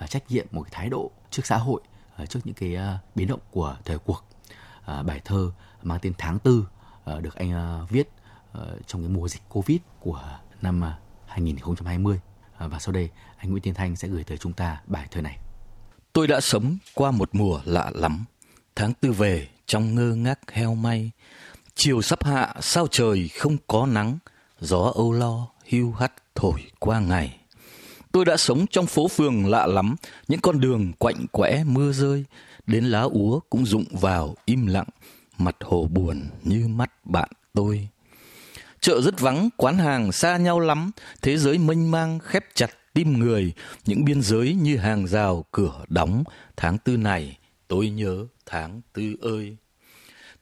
uh, 0.05 0.11
trách 0.11 0.31
nhiệm 0.31 0.47
một 0.51 0.63
cái 0.63 0.71
thái 0.75 0.89
độ 0.89 1.11
trước 1.31 1.47
xã 1.47 1.57
hội 1.57 1.81
uh, 2.23 2.31
trước 2.31 2.41
những 2.45 2.55
cái 2.55 2.77
uh, 2.77 3.17
biến 3.17 3.29
động 3.29 3.41
của 3.51 3.77
thời 3.85 3.99
cuộc 3.99 4.25
uh, 4.81 5.07
bài 5.07 5.21
thơ 5.25 5.53
mang 5.83 5.99
tên 6.03 6.13
tháng 6.19 6.39
tư 6.39 6.67
uh, 7.11 7.23
được 7.23 7.35
anh 7.35 7.83
uh, 7.83 7.91
viết 7.91 8.09
uh, 8.59 8.87
trong 8.87 9.03
cái 9.03 9.09
mùa 9.09 9.29
dịch 9.29 9.43
covid 9.49 9.79
của 10.01 10.39
năm 10.63 10.83
uh, 10.83 11.29
2020 11.31 12.17
uh, 12.17 12.71
và 12.71 12.79
sau 12.79 12.93
đây 12.93 13.11
anh 13.37 13.51
Nguyễn 13.51 13.63
Tiến 13.63 13.75
Thanh 13.75 13.97
sẽ 13.97 14.09
gửi 14.09 14.25
tới 14.25 14.39
chúng 14.39 14.53
ta 14.53 14.81
bài 14.87 15.09
thơ 15.11 15.21
này 15.21 15.39
Tôi 16.13 16.27
đã 16.27 16.41
sống 16.41 16.79
qua 16.95 17.11
một 17.11 17.29
mùa 17.33 17.61
lạ 17.65 17.91
lắm. 17.95 18.25
Tháng 18.77 18.95
tư 18.95 19.13
về 19.13 19.49
trong 19.67 19.95
ngơ 19.95 20.15
ngác 20.15 20.39
heo 20.53 20.75
may. 20.75 21.11
Chiều 21.75 22.03
sắp 22.03 22.25
hạ 22.25 22.55
sao 22.61 22.87
trời 22.91 23.29
không 23.29 23.57
có 23.67 23.87
nắng. 23.87 24.19
Gió 24.61 24.93
âu 24.95 25.13
lo 25.13 25.49
hưu 25.69 25.93
hắt 25.93 26.13
thổi 26.35 26.61
qua 26.79 27.01
ngày. 27.01 27.37
Tôi 28.13 28.25
đã 28.25 28.37
sống 28.37 28.67
trong 28.71 28.87
phố 28.87 29.09
phường 29.09 29.47
lạ 29.47 29.67
lắm. 29.67 29.97
Những 30.29 30.41
con 30.41 30.61
đường 30.61 30.93
quạnh 30.99 31.27
quẽ 31.33 31.65
mưa 31.67 31.93
rơi. 31.93 32.25
Đến 32.67 32.85
lá 32.85 33.03
úa 33.03 33.41
cũng 33.51 33.67
rụng 33.67 33.85
vào 33.91 34.35
im 34.45 34.67
lặng. 34.67 34.89
Mặt 35.39 35.57
hồ 35.61 35.89
buồn 35.91 36.23
như 36.45 36.69
mắt 36.69 36.91
bạn 37.05 37.29
tôi. 37.55 37.89
Chợ 38.81 39.01
rất 39.01 39.21
vắng, 39.21 39.49
quán 39.57 39.79
hàng 39.79 40.13
xa 40.13 40.37
nhau 40.37 40.61
lắm. 40.61 40.91
Thế 41.23 41.37
giới 41.37 41.59
mênh 41.59 41.91
mang 41.91 42.19
khép 42.19 42.45
chặt 42.55 42.71
tim 42.95 43.19
người, 43.19 43.53
những 43.87 44.05
biên 44.05 44.23
giới 44.23 44.55
như 44.55 44.77
hàng 44.77 45.07
rào 45.07 45.45
cửa 45.51 45.85
đóng. 45.89 46.25
Tháng 46.57 46.79
tư 46.79 46.97
này, 46.97 47.39
tôi 47.69 47.91
nhớ 47.91 48.27
tháng 48.47 48.81
tư 48.93 49.17
ơi. 49.21 49.57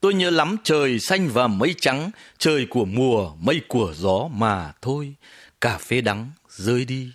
Tôi 0.04 0.14
nhớ 0.14 0.30
lắm 0.30 0.56
trời 0.64 0.98
xanh 0.98 1.28
và 1.28 1.46
mây 1.46 1.74
trắng, 1.80 2.10
trời 2.38 2.66
của 2.70 2.84
mùa, 2.84 3.34
mây 3.40 3.60
của 3.68 3.92
gió 3.96 4.28
mà 4.32 4.72
thôi. 4.82 5.14
Cà 5.60 5.78
phê 5.78 6.00
đắng 6.00 6.30
rơi 6.48 6.84
đi, 6.84 7.08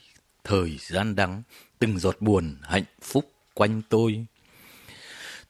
thời 0.44 0.78
gian 0.80 1.16
đắng, 1.16 1.44
từng 1.80 2.00
giọt 2.00 2.16
buồn 2.20 2.56
hạnh 2.62 2.84
phúc 3.02 3.32
quanh 3.54 3.82
tôi. 3.90 4.26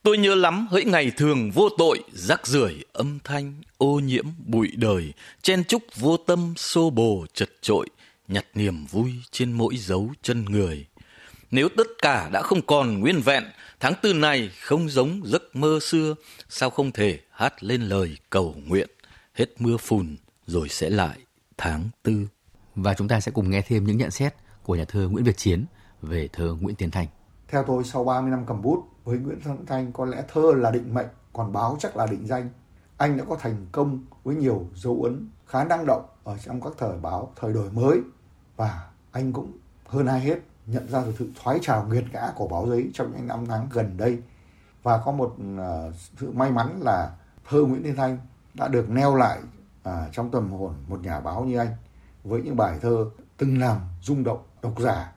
Tôi 0.04 0.18
nhớ 0.18 0.36
lắm 0.36 0.68
hỡi 0.72 0.86
ngày 0.86 1.12
thường 1.18 1.52
vô 1.52 1.70
tội, 1.78 2.04
rắc 2.14 2.48
rưởi 2.48 2.76
âm 2.94 3.20
thanh, 3.24 3.62
ô 3.78 4.00
nhiễm 4.00 4.26
bụi 4.46 4.72
đời, 4.76 5.14
chen 5.42 5.64
chúc 5.64 5.84
vô 5.96 6.18
tâm 6.18 6.54
xô 6.58 6.90
bồ 6.90 7.26
chật 7.34 7.50
trội, 7.62 7.88
nhặt 8.28 8.46
niềm 8.54 8.86
vui 8.86 9.14
trên 9.32 9.52
mỗi 9.52 9.78
dấu 9.78 10.14
chân 10.22 10.46
người. 10.46 10.86
Nếu 11.52 11.70
tất 11.78 11.88
cả 12.02 12.30
đã 12.34 12.42
không 12.42 12.62
còn 12.68 13.00
nguyên 13.00 13.22
vẹn, 13.22 13.44
tháng 13.80 13.94
tư 14.02 14.14
này 14.14 14.52
không 14.62 14.90
giống 14.90 15.22
giấc 15.24 15.42
mơ 15.54 15.80
xưa, 15.82 16.16
sao 16.50 16.70
không 16.70 16.92
thể 16.92 17.20
hát 17.32 17.64
lên 17.64 17.82
lời 17.82 18.18
cầu 18.30 18.56
nguyện, 18.66 18.90
hết 19.34 19.46
mưa 19.60 19.78
phùn 19.78 20.16
rồi 20.46 20.70
sẽ 20.70 20.90
lại 20.90 21.20
tháng 21.58 21.90
tư. 22.04 22.28
Và 22.76 22.94
chúng 22.94 23.08
ta 23.08 23.20
sẽ 23.20 23.32
cùng 23.32 23.50
nghe 23.50 23.62
thêm 23.62 23.84
những 23.84 23.98
nhận 23.98 24.12
xét 24.12 24.34
của 24.64 24.76
nhà 24.76 24.86
thơ 24.86 25.08
Nguyễn 25.08 25.26
Việt 25.26 25.38
Chiến 25.38 25.66
về 26.02 26.28
thơ 26.34 26.56
Nguyễn 26.62 26.76
Tiến 26.76 26.92
Thành. 26.92 27.08
Theo 27.48 27.64
tôi, 27.68 27.84
sau 27.84 28.04
30 28.04 28.32
năm 28.32 28.44
cầm 28.48 28.62
bút, 28.62 28.88
với 29.04 29.18
Nguyễn 29.18 29.42
Tiến 29.42 29.66
Thanh 29.66 29.92
có 29.92 30.06
lẽ 30.06 30.24
thơ 30.34 30.52
là 30.56 30.72
định 30.72 30.94
mệnh, 30.94 31.08
còn 31.34 31.54
báo 31.54 31.78
chắc 31.80 31.98
là 31.98 32.06
định 32.06 32.28
danh. 32.28 32.50
Anh 32.98 33.18
đã 33.18 33.24
có 33.30 33.36
thành 33.36 33.68
công 33.72 34.06
với 34.24 34.36
nhiều 34.36 34.70
dấu 34.76 35.04
ấn 35.04 35.30
khá 35.48 35.64
năng 35.64 35.86
động 35.86 36.06
ở 36.24 36.38
trong 36.46 36.62
các 36.62 36.74
thời 36.78 36.98
báo 36.98 37.34
thời 37.36 37.54
đổi 37.54 37.72
mới 37.72 38.00
và 38.56 38.90
anh 39.12 39.34
cũng 39.34 39.52
hơn 39.86 40.06
ai 40.06 40.20
hết 40.20 40.40
nhận 40.72 40.88
ra 40.88 41.02
được 41.02 41.14
sự 41.20 41.30
thoái 41.44 41.60
trào 41.62 41.88
nghiệt 41.88 42.06
ngã 42.12 42.32
của 42.36 42.48
báo 42.48 42.68
giấy 42.70 42.92
trong 42.94 43.12
những 43.12 43.28
năm 43.28 43.46
tháng 43.48 43.68
gần 43.72 43.98
đây 43.98 44.20
và 44.84 45.02
có 45.06 45.12
một 45.12 45.36
uh, 45.54 45.96
sự 46.20 46.32
may 46.32 46.52
mắn 46.52 46.82
là 46.82 47.12
thơ 47.50 47.62
Nguyễn 47.62 47.84
Thiên 47.84 47.96
Thanh 47.96 48.18
đã 48.54 48.68
được 48.68 48.90
neo 48.90 49.16
lại 49.16 49.40
uh, 49.90 49.94
trong 50.12 50.32
tâm 50.32 50.52
hồn 50.52 50.74
một 50.88 51.02
nhà 51.02 51.20
báo 51.20 51.46
như 51.46 51.58
anh 51.58 51.76
với 52.24 52.42
những 52.42 52.56
bài 52.56 52.80
thơ 52.82 53.06
từng 53.38 53.60
làm 53.60 53.78
rung 54.02 54.24
động 54.24 54.44
độc 54.62 54.80
giả 54.80 55.14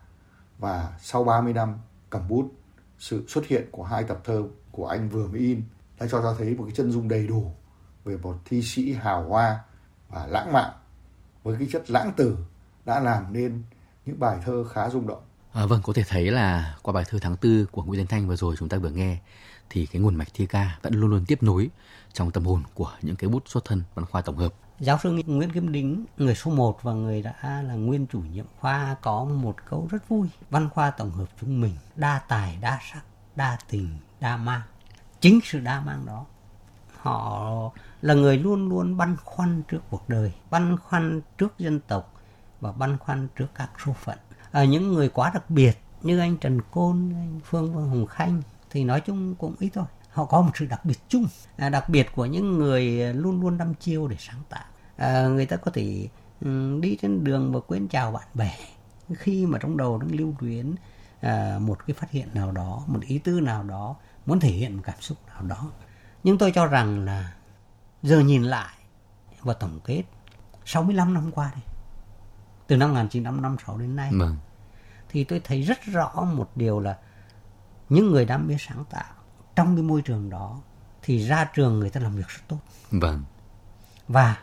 và 0.59 0.97
sau 1.01 1.25
30 1.25 1.53
năm 1.53 1.79
cầm 2.11 2.29
bút 2.29 2.53
sự 2.99 3.25
xuất 3.29 3.47
hiện 3.47 3.69
của 3.71 3.85
hai 3.85 4.05
tập 4.05 4.19
thơ 4.25 4.43
của 4.73 4.87
anh 4.87 5.09
vừa 5.09 5.27
mới 5.27 5.41
in 5.41 5.63
đã 6.01 6.07
cho 6.11 6.23
ta 6.23 6.29
thấy 6.39 6.55
một 6.55 6.65
cái 6.65 6.75
chân 6.77 6.93
dung 6.93 7.09
đầy 7.09 7.27
đủ 7.27 7.53
về 8.05 8.17
một 8.17 8.37
thi 8.45 8.63
sĩ 8.63 8.93
hào 8.93 9.29
hoa 9.29 9.61
và 10.09 10.27
lãng 10.27 10.53
mạn 10.53 10.71
với 11.43 11.57
cái 11.59 11.69
chất 11.73 11.91
lãng 11.91 12.13
tử 12.17 12.37
đã 12.85 13.01
làm 13.01 13.33
nên 13.33 13.63
những 14.07 14.21
bài 14.21 14.39
thơ 14.45 14.65
khá 14.65 14.91
rung 14.91 15.07
động. 15.07 15.23
À, 15.53 15.67
vâng, 15.67 15.81
có 15.83 15.93
thể 15.93 16.03
thấy 16.09 16.31
là 16.31 16.77
qua 16.83 16.93
bài 16.93 17.05
thơ 17.09 17.19
tháng 17.23 17.37
tư 17.37 17.67
của 17.73 17.83
Nguyễn 17.83 18.01
Tiến 18.01 18.07
Thanh 18.07 18.29
vừa 18.29 18.37
rồi 18.37 18.57
chúng 18.59 18.69
ta 18.69 18.79
vừa 18.79 18.91
nghe 18.91 19.19
thì 19.71 19.87
cái 19.87 20.03
nguồn 20.03 20.15
mạch 20.15 20.29
thi 20.35 20.47
ca 20.47 20.79
vẫn 20.83 20.95
luôn 20.95 21.11
luôn 21.11 21.25
tiếp 21.27 21.43
nối 21.43 21.71
trong 22.13 22.31
tâm 22.31 22.45
hồn 22.45 22.63
của 22.75 22.93
những 23.03 23.17
cái 23.17 23.31
bút 23.31 23.43
xuất 23.49 23.65
thân 23.65 23.83
văn 23.95 24.07
khoa 24.07 24.23
tổng 24.23 24.37
hợp. 24.37 24.55
Giáo 24.81 24.99
sư 25.03 25.11
Nguyễn 25.27 25.53
Kim 25.53 25.73
Đính, 25.73 26.05
người 26.17 26.35
số 26.35 26.51
1 26.51 26.83
và 26.83 26.93
người 26.93 27.23
đã 27.23 27.63
là 27.67 27.75
nguyên 27.75 28.07
chủ 28.07 28.21
nhiệm 28.21 28.45
khoa 28.61 28.97
có 29.03 29.25
một 29.25 29.57
câu 29.71 29.89
rất 29.91 30.09
vui. 30.09 30.29
Văn 30.51 30.69
khoa 30.71 30.91
tổng 30.91 31.11
hợp 31.11 31.29
chúng 31.41 31.61
mình, 31.61 31.77
đa 31.97 32.19
tài, 32.29 32.59
đa 32.61 32.79
sắc, 32.93 33.03
đa 33.37 33.59
tình, 33.71 33.99
đa 34.21 34.37
mang. 34.37 34.63
Chính 35.21 35.41
sự 35.45 35.61
đa 35.61 35.81
mang 35.81 36.07
đó, 36.07 36.27
họ 36.99 37.53
là 38.03 38.15
người 38.15 38.39
luôn 38.39 38.69
luôn 38.69 38.97
băn 38.97 39.17
khoăn 39.25 39.63
trước 39.69 39.81
cuộc 39.91 40.09
đời, 40.09 40.33
băn 40.51 40.77
khoăn 40.77 41.21
trước 41.39 41.59
dân 41.59 41.81
tộc, 41.81 42.15
và 42.61 42.73
băn 42.73 42.99
khoăn 42.99 43.29
trước 43.37 43.47
các 43.55 43.71
số 43.85 43.93
phận. 43.93 44.19
À, 44.53 44.65
những 44.65 44.93
người 44.93 45.09
quá 45.09 45.31
đặc 45.35 45.51
biệt 45.51 45.79
như 46.03 46.19
anh 46.19 46.37
Trần 46.37 46.61
Côn, 46.71 47.13
anh 47.15 47.41
Phương 47.45 47.75
Vương 47.75 47.89
Hồng 47.89 48.07
Khanh 48.07 48.43
thì 48.71 48.85
nói 48.85 49.01
chung 49.01 49.35
cũng 49.35 49.55
ít 49.59 49.71
thôi. 49.75 49.85
Họ 50.11 50.25
có 50.25 50.41
một 50.41 50.51
sự 50.55 50.67
đặc 50.67 50.85
biệt 50.85 50.99
chung, 51.09 51.27
à, 51.57 51.69
đặc 51.69 51.89
biệt 51.89 52.07
của 52.15 52.27
những 52.27 52.59
người 52.59 53.15
luôn 53.15 53.41
luôn 53.41 53.59
đăm 53.59 53.75
chiêu 53.75 54.09
để 54.09 54.17
sáng 54.19 54.43
tạo. 54.49 54.65
À, 54.97 55.27
người 55.27 55.47
ta 55.47 55.57
có 55.57 55.71
thể 55.71 56.09
um, 56.41 56.81
đi 56.81 56.99
trên 57.03 57.25
đường 57.25 57.53
và 57.53 57.61
quên 57.61 57.89
chào 57.89 58.13
bạn 58.13 58.27
bè, 58.35 58.57
khi 59.15 59.47
mà 59.47 59.59
trong 59.59 59.77
đầu 59.77 59.99
đang 59.99 60.15
lưu 60.15 60.35
luyến 60.41 60.75
à, 61.23 61.59
một 61.61 61.87
cái 61.87 61.95
phát 61.95 62.11
hiện 62.11 62.29
nào 62.35 62.53
đó 62.53 62.83
một 62.87 63.01
ý 63.07 63.19
tư 63.19 63.41
nào 63.41 63.63
đó 63.63 63.97
muốn 64.27 64.41
thể 64.41 64.49
hiện 64.49 64.77
một 64.77 64.83
cảm 64.85 65.01
xúc 65.01 65.19
nào 65.27 65.43
đó 65.43 65.71
nhưng 66.25 66.39
tôi 66.39 66.53
cho 66.53 66.67
rằng 66.67 67.05
là 67.05 67.35
giờ 68.03 68.21
nhìn 68.21 68.43
lại 68.43 68.75
và 69.43 69.55
tổng 69.55 69.81
kết 69.85 70.03
65 70.65 71.15
năm 71.15 71.31
qua 71.33 71.53
đây 71.55 71.63
từ 72.67 72.77
năm 72.77 72.89
1956 72.91 73.79
đến 73.79 73.97
nay 73.97 74.11
Vâng. 74.13 74.37
thì 75.09 75.25
tôi 75.25 75.41
thấy 75.45 75.63
rất 75.63 75.85
rõ 75.85 76.27
một 76.35 76.51
điều 76.57 76.81
là 76.81 76.99
những 77.89 78.11
người 78.11 78.25
đam 78.25 78.47
mê 78.47 78.57
sáng 78.59 78.85
tạo 78.91 79.15
trong 79.57 79.77
cái 79.77 79.83
môi 79.83 80.03
trường 80.03 80.31
đó 80.31 80.61
thì 81.03 81.19
ra 81.27 81.45
trường 81.55 81.81
người 81.81 81.91
ta 81.91 82.01
làm 82.01 82.17
việc 82.17 82.29
rất 82.29 82.41
tốt 82.49 82.59
Vâng. 82.91 83.23
và 84.09 84.39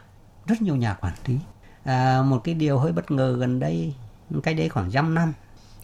rất 0.45 0.61
nhiều 0.61 0.75
nhà 0.75 0.93
quản 0.93 1.13
lý 1.25 1.39
à, 1.83 2.21
một 2.21 2.41
cái 2.43 2.55
điều 2.55 2.79
hơi 2.79 2.91
bất 2.91 3.11
ngờ 3.11 3.35
gần 3.39 3.59
đây 3.59 3.95
cái 4.43 4.53
đấy 4.53 4.69
khoảng 4.69 4.91
dăm 4.91 5.13
năm 5.13 5.33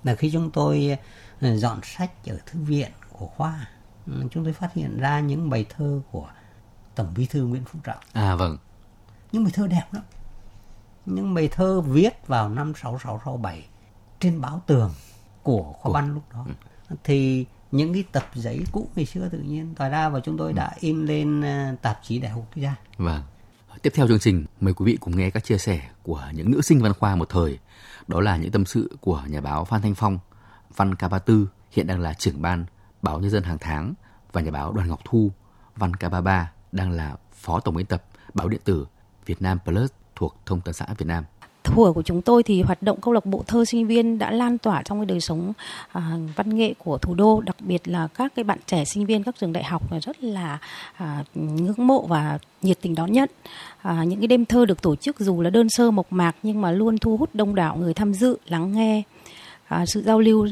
là 0.04 0.15
khi 0.15 0.32
chúng 0.32 0.52
tôi 0.52 0.98
ờ, 1.41 1.58
dọn 1.58 1.80
sách 1.84 2.12
ở 2.28 2.38
thư 2.45 2.60
viện 2.60 2.91
của 3.12 3.28
khoa 3.28 3.67
ừ, 4.08 4.24
chúng 4.32 4.43
tôi 4.43 4.54
phát 4.54 4.74
hiện 4.74 5.00
ra 5.00 5.19
những 5.19 5.50
bài 5.50 5.65
thơ 5.69 6.02
của 6.12 6.30
tổng 6.95 7.13
bí 7.15 7.26
thư 7.26 7.45
nguyễn 7.45 7.63
phú 7.65 7.80
trọng 7.84 7.98
À 8.13 8.36
vâng. 8.36 8.58
những 9.32 9.43
bài 9.43 9.52
thơ 9.56 9.67
đẹp 9.67 9.84
lắm 9.91 10.04
những 11.05 11.33
bài 11.33 11.49
thơ 11.51 11.81
viết 11.81 12.27
vào 12.27 12.49
năm 12.49 12.73
6667 12.75 13.65
trên 14.19 14.41
báo 14.41 14.61
tường 14.67 14.91
của 15.43 15.73
khoa 15.73 15.93
văn 15.93 16.13
lúc 16.13 16.23
đó. 16.33 16.45
Thì 17.03 17.45
những 17.71 17.93
cái 17.93 18.03
tập 18.11 18.29
giấy 18.33 18.63
cũ 18.71 18.89
ngày 18.95 19.05
xưa 19.05 19.29
tự 19.29 19.39
nhiên 19.39 19.75
tỏa 19.75 19.89
ra 19.89 20.09
và 20.09 20.19
chúng 20.19 20.37
tôi 20.37 20.53
đã 20.53 20.71
in 20.79 21.05
lên 21.05 21.41
ờ, 21.41 21.75
tạp 21.81 21.99
chí 22.03 22.19
đại 22.19 22.31
học 22.31 22.41
quốc 22.41 22.63
gia. 22.63 22.75
Vâng. 22.97 23.21
Tiếp 23.81 23.93
theo 23.95 24.07
chương 24.07 24.19
trình, 24.19 24.45
mời 24.61 24.73
quý 24.73 24.85
vị 24.85 24.97
cùng 24.99 25.17
nghe 25.17 25.29
các 25.29 25.43
chia 25.43 25.57
sẻ 25.57 25.81
của 26.03 26.23
những 26.33 26.51
nữ 26.51 26.61
sinh 26.61 26.81
văn 26.81 26.93
khoa 26.99 27.15
một 27.15 27.29
thời. 27.29 27.59
Đó 28.07 28.21
là 28.21 28.37
những 28.37 28.51
tâm 28.51 28.65
sự 28.65 28.97
của 29.01 29.23
nhà 29.27 29.41
báo 29.41 29.65
Phan 29.65 29.81
Thanh 29.81 29.95
Phong, 29.95 30.19
Văn 30.75 30.93
K34, 30.93 31.45
hiện 31.71 31.87
đang 31.87 31.99
là 31.99 32.13
trưởng 32.13 32.41
ban 32.41 32.65
Báo 33.01 33.19
Nhân 33.19 33.31
dân 33.31 33.43
hàng 33.43 33.57
tháng, 33.59 33.93
và 34.31 34.41
nhà 34.41 34.51
báo 34.51 34.71
Đoàn 34.71 34.87
Ngọc 34.87 34.99
Thu, 35.05 35.31
Văn 35.75 35.91
K33, 35.91 36.45
đang 36.71 36.91
là 36.91 37.15
phó 37.33 37.59
tổng 37.59 37.75
biên 37.75 37.85
tập 37.85 38.03
báo 38.33 38.49
điện 38.49 38.61
tử 38.63 38.87
Việt 39.25 39.41
Nam 39.41 39.59
Plus 39.65 39.91
thuộc 40.15 40.36
Thông 40.45 40.62
tấn 40.62 40.73
xã 40.73 40.86
Việt 40.97 41.06
Nam. 41.06 41.23
Thuở 41.63 41.91
của 41.93 42.01
chúng 42.04 42.21
tôi 42.21 42.43
thì 42.43 42.62
hoạt 42.62 42.82
động 42.82 43.01
câu 43.01 43.13
lạc 43.13 43.25
bộ 43.25 43.43
thơ 43.47 43.65
sinh 43.65 43.88
viên 43.88 44.19
đã 44.19 44.32
lan 44.32 44.58
tỏa 44.58 44.82
trong 44.84 44.99
cái 44.99 45.06
đời 45.06 45.21
sống 45.21 45.54
à, 45.91 46.17
văn 46.36 46.56
nghệ 46.56 46.73
của 46.78 46.97
thủ 46.97 47.13
đô, 47.13 47.41
đặc 47.41 47.56
biệt 47.60 47.88
là 47.88 48.08
các 48.08 48.36
cái 48.36 48.43
bạn 48.43 48.60
trẻ 48.65 48.84
sinh 48.86 49.06
viên 49.06 49.23
các 49.23 49.36
trường 49.39 49.54
đại 49.54 49.63
học 49.63 49.91
là 49.91 49.99
rất 49.99 50.23
là 50.23 50.58
à, 50.95 51.23
ngưỡng 51.36 51.88
mộ 51.88 52.06
và 52.08 52.39
nhiệt 52.62 52.78
tình 52.82 52.95
đón 52.95 53.12
nhận. 53.12 53.30
À, 53.82 54.04
những 54.04 54.19
cái 54.19 54.28
đêm 54.28 54.45
thơ 54.45 54.65
được 54.65 54.82
tổ 54.82 54.95
chức 54.95 55.19
dù 55.19 55.41
là 55.41 55.49
đơn 55.49 55.69
sơ 55.69 55.91
mộc 55.91 56.08
mạc 56.10 56.36
nhưng 56.43 56.62
mà 56.62 56.71
luôn 56.71 56.97
thu 56.97 57.17
hút 57.17 57.30
đông 57.34 57.56
đảo 57.56 57.78
người 57.78 57.93
tham 57.93 58.13
dự, 58.13 58.38
lắng 58.47 58.71
nghe. 58.71 59.04
À, 59.67 59.86
sự 59.86 60.01
giao 60.01 60.19
lưu 60.19 60.47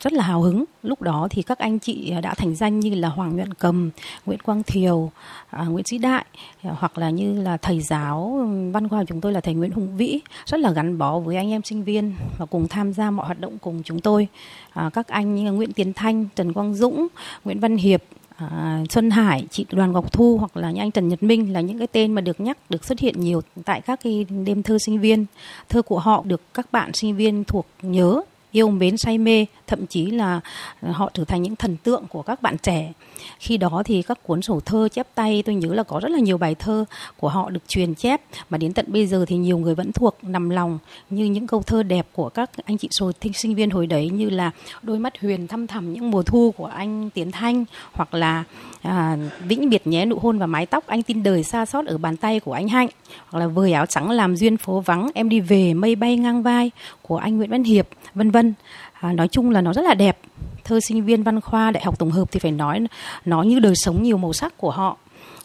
rất 0.00 0.12
là 0.12 0.22
hào 0.22 0.42
hứng. 0.42 0.64
Lúc 0.82 1.02
đó 1.02 1.28
thì 1.30 1.42
các 1.42 1.58
anh 1.58 1.78
chị 1.78 2.10
à, 2.10 2.20
đã 2.20 2.34
thành 2.34 2.54
danh 2.54 2.80
như 2.80 2.94
là 2.94 3.08
Hoàng 3.08 3.36
Nhuận 3.36 3.54
Cầm, 3.54 3.90
Nguyễn 4.26 4.38
Quang 4.40 4.62
Thiều, 4.62 5.10
à, 5.50 5.64
Nguyễn 5.64 5.84
Sĩ 5.84 5.98
Đại 5.98 6.24
à, 6.62 6.70
hoặc 6.78 6.98
là 6.98 7.10
như 7.10 7.42
là 7.42 7.56
thầy 7.56 7.80
giáo 7.80 8.38
ừ, 8.40 8.70
văn 8.72 8.88
khoa 8.88 9.00
của 9.00 9.06
chúng 9.08 9.20
tôi 9.20 9.32
là 9.32 9.40
thầy 9.40 9.54
Nguyễn 9.54 9.70
Hùng 9.70 9.96
Vĩ 9.96 10.20
rất 10.46 10.60
là 10.60 10.70
gắn 10.70 10.98
bó 10.98 11.18
với 11.18 11.36
anh 11.36 11.50
em 11.50 11.62
sinh 11.62 11.84
viên 11.84 12.14
và 12.38 12.46
cùng 12.46 12.68
tham 12.68 12.92
gia 12.92 13.10
mọi 13.10 13.26
hoạt 13.26 13.40
động 13.40 13.58
cùng 13.58 13.82
chúng 13.82 14.00
tôi. 14.00 14.28
À, 14.72 14.90
các 14.92 15.08
anh 15.08 15.34
như 15.34 15.52
Nguyễn 15.52 15.72
Tiến 15.72 15.92
Thanh, 15.92 16.26
Trần 16.36 16.52
Quang 16.52 16.74
Dũng, 16.74 17.06
Nguyễn 17.44 17.60
Văn 17.60 17.76
Hiệp, 17.76 18.02
À, 18.38 18.84
Xuân 18.90 19.10
Hải, 19.10 19.46
chị 19.50 19.66
Đoàn 19.72 19.92
Ngọc 19.92 20.12
Thu 20.12 20.36
hoặc 20.38 20.56
là 20.56 20.70
những 20.70 20.80
anh 20.80 20.90
Trần 20.90 21.08
Nhật 21.08 21.22
Minh 21.22 21.52
là 21.52 21.60
những 21.60 21.78
cái 21.78 21.86
tên 21.86 22.12
mà 22.12 22.20
được 22.20 22.40
nhắc 22.40 22.58
được 22.70 22.84
xuất 22.84 22.98
hiện 22.98 23.20
nhiều 23.20 23.40
tại 23.64 23.80
các 23.80 24.00
cái 24.04 24.26
đêm 24.44 24.62
thơ 24.62 24.78
sinh 24.78 25.00
viên. 25.00 25.26
Thơ 25.68 25.82
của 25.82 25.98
họ 25.98 26.22
được 26.26 26.40
các 26.54 26.72
bạn 26.72 26.90
sinh 26.94 27.16
viên 27.16 27.44
thuộc 27.44 27.66
nhớ 27.82 28.22
yêu 28.50 28.70
mến 28.70 28.96
say 28.96 29.18
mê 29.18 29.46
thậm 29.66 29.86
chí 29.86 30.06
là 30.06 30.40
ờ, 30.80 30.90
họ 30.92 31.10
trở 31.14 31.24
thành 31.24 31.42
những 31.42 31.56
thần 31.56 31.76
tượng 31.76 32.04
của 32.08 32.22
các 32.22 32.42
bạn 32.42 32.56
trẻ. 32.62 32.92
Khi 33.38 33.56
đó 33.56 33.82
thì 33.84 34.02
các 34.02 34.22
cuốn 34.22 34.42
sổ 34.42 34.60
thơ 34.60 34.88
chép 34.88 35.06
tay 35.14 35.42
tôi 35.46 35.54
nhớ 35.54 35.74
là 35.74 35.82
có 35.82 36.00
rất 36.00 36.08
là 36.08 36.18
nhiều 36.18 36.38
bài 36.38 36.54
thơ 36.54 36.84
của 37.16 37.28
họ 37.28 37.50
được 37.50 37.68
truyền 37.68 37.94
chép. 37.94 38.20
Mà 38.50 38.58
đến 38.58 38.72
tận 38.72 38.86
bây 38.88 39.06
giờ 39.06 39.24
thì 39.28 39.36
nhiều 39.36 39.58
người 39.58 39.74
vẫn 39.74 39.92
thuộc 39.92 40.16
nằm 40.22 40.50
lòng 40.50 40.78
như 41.10 41.24
những 41.24 41.46
câu 41.46 41.62
thơ 41.62 41.82
đẹp 41.82 42.06
của 42.12 42.28
các 42.28 42.50
anh 42.64 42.78
chị 42.78 42.88
sồi 42.90 43.12
thinh 43.20 43.32
sinh 43.32 43.54
viên 43.54 43.70
hồi 43.70 43.86
đấy 43.86 44.10
như 44.10 44.30
là 44.30 44.50
đôi 44.82 44.98
mắt 44.98 45.20
huyền 45.20 45.48
thăm 45.48 45.66
thẳm 45.66 45.92
những 45.92 46.10
mùa 46.10 46.22
thu 46.22 46.54
của 46.56 46.66
anh 46.66 47.10
Tiến 47.10 47.30
Thanh 47.30 47.64
hoặc 47.92 48.14
là 48.14 48.44
à, 48.82 49.16
vĩnh 49.40 49.70
biệt 49.70 49.86
nhé 49.86 50.04
nụ 50.04 50.18
hôn 50.18 50.38
và 50.38 50.46
mái 50.46 50.66
tóc 50.66 50.86
anh 50.86 51.02
tin 51.02 51.22
đời 51.22 51.42
xa 51.42 51.66
xót 51.66 51.86
ở 51.86 51.98
bàn 51.98 52.16
tay 52.16 52.40
của 52.40 52.52
anh 52.52 52.68
Hạnh 52.68 52.88
hoặc 53.28 53.40
là 53.40 53.46
vời 53.46 53.72
áo 53.72 53.86
trắng 53.86 54.10
làm 54.10 54.36
duyên 54.36 54.56
phố 54.56 54.80
vắng 54.80 55.08
em 55.14 55.28
đi 55.28 55.40
về 55.40 55.74
mây 55.74 55.96
bay 55.96 56.16
ngang 56.16 56.42
vai 56.42 56.70
của 57.02 57.16
anh 57.16 57.36
Nguyễn 57.36 57.50
Văn 57.50 57.64
Hiệp 57.64 57.88
vân 58.14 58.30
vân 58.30 58.54
à, 59.00 59.12
nói 59.12 59.28
chung 59.28 59.50
là 59.50 59.60
nó 59.60 59.72
rất 59.72 59.82
là 59.82 59.94
đẹp. 59.94 60.18
Thơ 60.64 60.80
sinh 60.88 61.04
viên 61.04 61.22
văn 61.22 61.40
khoa 61.40 61.70
đại 61.70 61.84
học 61.84 61.98
tổng 61.98 62.10
hợp 62.10 62.32
thì 62.32 62.40
phải 62.40 62.52
nói 62.52 62.80
nó 63.24 63.42
như 63.42 63.58
đời 63.58 63.74
sống 63.76 64.02
nhiều 64.02 64.16
màu 64.16 64.32
sắc 64.32 64.56
của 64.56 64.70
họ. 64.70 64.96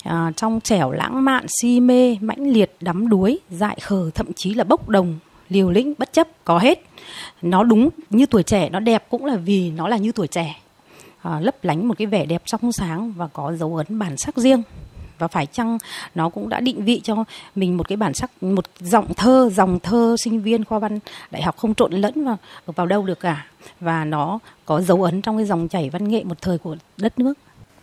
À, 0.04 0.32
trong 0.36 0.60
trẻo 0.62 0.92
lãng 0.92 1.26
mạn 1.26 1.46
si 1.62 1.80
mê 1.80 2.18
mãnh 2.22 2.48
liệt 2.50 2.76
đắm 2.82 3.10
đuối 3.10 3.40
dại 3.50 3.78
khờ 3.82 4.10
thậm 4.16 4.34
chí 4.36 4.54
là 4.54 4.64
bốc 4.64 4.90
đồng 4.90 5.20
liều 5.50 5.70
lĩnh 5.70 5.94
bất 5.98 6.14
chấp 6.14 6.28
có 6.44 6.60
hết. 6.60 6.84
Nó 7.42 7.64
đúng 7.64 7.90
như 8.10 8.26
tuổi 8.26 8.44
trẻ 8.44 8.70
nó 8.70 8.80
đẹp 8.80 9.06
cũng 9.10 9.26
là 9.26 9.36
vì 9.36 9.72
nó 9.72 9.88
là 9.88 9.98
như 9.98 10.12
tuổi 10.12 10.28
trẻ. 10.28 10.60
À, 11.22 11.40
lấp 11.40 11.56
lánh 11.64 11.88
một 11.88 11.98
cái 11.98 12.08
vẻ 12.08 12.26
đẹp 12.26 12.42
trong 12.46 12.72
sáng 12.72 13.12
và 13.12 13.28
có 13.28 13.56
dấu 13.56 13.76
ấn 13.76 14.00
bản 14.00 14.18
sắc 14.18 14.36
riêng 14.36 14.64
và 15.22 15.28
phải 15.28 15.46
chăng 15.46 15.78
nó 16.16 16.30
cũng 16.30 16.50
đã 16.50 16.60
định 16.60 16.86
vị 16.86 17.02
cho 17.04 17.24
mình 17.56 17.78
một 17.78 17.88
cái 17.88 17.98
bản 17.98 18.14
sắc, 18.14 18.44
một 18.44 18.66
giọng 18.80 19.14
thơ, 19.14 19.50
dòng 19.54 19.80
thơ 19.80 20.16
sinh 20.24 20.42
viên 20.42 20.66
khoa 20.66 20.80
văn 20.80 21.00
đại 21.32 21.42
học 21.42 21.58
không 21.58 21.76
trộn 21.76 21.94
lẫn 21.94 22.26
vào 22.26 22.38
vào 22.66 22.86
đâu 22.88 23.06
được 23.06 23.20
cả. 23.20 23.46
Và 23.80 24.06
nó 24.06 24.40
có 24.66 24.82
dấu 24.82 25.04
ấn 25.04 25.22
trong 25.22 25.38
cái 25.38 25.46
dòng 25.46 25.68
chảy 25.68 25.90
văn 25.90 26.08
nghệ 26.08 26.24
một 26.24 26.42
thời 26.42 26.58
của 26.58 26.76
đất 26.98 27.20
nước. 27.20 27.34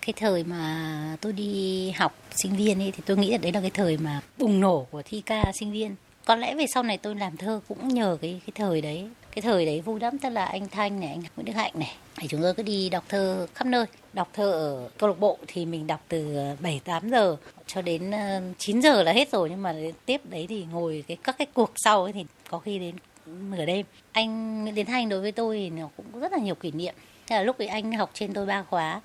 Cái 0.07 0.13
thời 0.17 0.45
mà 0.45 1.17
tôi 1.21 1.33
đi 1.33 1.91
học 1.91 2.15
sinh 2.43 2.57
viên 2.57 2.83
ấy, 2.83 2.93
thì 2.97 3.03
tôi 3.07 3.17
nghĩ 3.17 3.31
là 3.31 3.39
đấy 3.39 3.53
là 3.53 3.61
cái 3.61 3.71
thời 3.71 3.97
mà 3.97 4.21
bùng 4.39 4.61
nổ 4.61 4.87
của 4.91 5.03
thi 5.05 5.21
ca 5.27 5.53
sinh 5.61 5.73
viên. 5.73 5.95
Có 6.25 6.37
lẽ 6.37 6.55
về 6.55 6.67
sau 6.75 6.83
này 6.83 6.99
tôi 6.99 7.15
làm 7.15 7.37
thơ 7.37 7.61
cũng 7.69 7.89
nhờ 7.89 8.19
cái 8.21 8.41
cái 8.47 8.53
thời 8.55 8.81
đấy. 8.81 9.09
Cái 9.35 9.43
thời 9.43 9.67
đấy 9.67 9.81
vui 9.81 10.01
lắm 10.01 10.19
tức 10.19 10.29
là 10.29 10.45
anh 10.45 10.69
Thanh 10.69 11.01
này, 11.01 11.09
anh 11.09 11.23
Nguyễn 11.37 11.47
Đức 11.47 11.53
Hạnh 11.57 11.73
này 11.75 11.95
thì 12.21 12.29
chúng 12.29 12.43
tôi 12.43 12.55
cứ 12.55 12.63
đi 12.63 12.89
đọc 12.89 13.05
thơ 13.09 13.47
khắp 13.55 13.67
nơi. 13.67 13.85
Đọc 14.13 14.29
thơ 14.33 14.53
ở 14.53 14.89
câu 14.99 15.09
lạc 15.09 15.21
bộ 15.21 15.39
thì 15.47 15.67
mình 15.67 15.87
đọc 15.87 16.01
từ 16.09 16.37
ờ, 16.37 16.57
7 16.61 16.81
8 16.85 17.11
giờ 17.11 17.37
cho 17.67 17.83
đến 17.83 18.11
ờ, 18.11 18.41
9 18.59 18.81
giờ 18.81 19.03
là 19.03 19.13
hết 19.13 19.33
rồi. 19.33 19.51
Nhưng 19.51 19.63
mà 19.63 19.75
tiếp 20.07 20.21
đấy 20.31 20.47
thì 20.49 20.67
ngồi 20.73 21.05
cái, 21.09 21.17
các 21.23 21.39
cái 21.39 21.47
cuộc 21.55 21.73
sau 21.77 22.03
ấy 22.03 22.13
thì 22.13 22.25
có 22.51 22.59
khi 22.59 22.79
đến 22.79 22.95
nửa 23.51 23.65
đêm. 23.65 23.87
Anh 24.13 24.63
Nguyễn 24.63 24.75
Tiến 24.75 24.87
Thanh 24.87 25.09
đối 25.09 25.21
với 25.21 25.33
tôi 25.33 25.57
thì 25.57 25.71
nó 25.71 25.89
cũng 25.97 26.21
rất 26.21 26.33
là 26.33 26.39
nhiều 26.39 26.55
kỷ 26.55 26.71
niệm. 26.71 26.95
Thế 27.27 27.37
là 27.37 27.43
lúc 27.43 27.59
ấy 27.59 27.69
anh 27.69 27.93
học 27.93 28.11
trên 28.15 28.33
tôi 28.33 28.47
ba 28.47 28.63
khóa. 28.63 29.01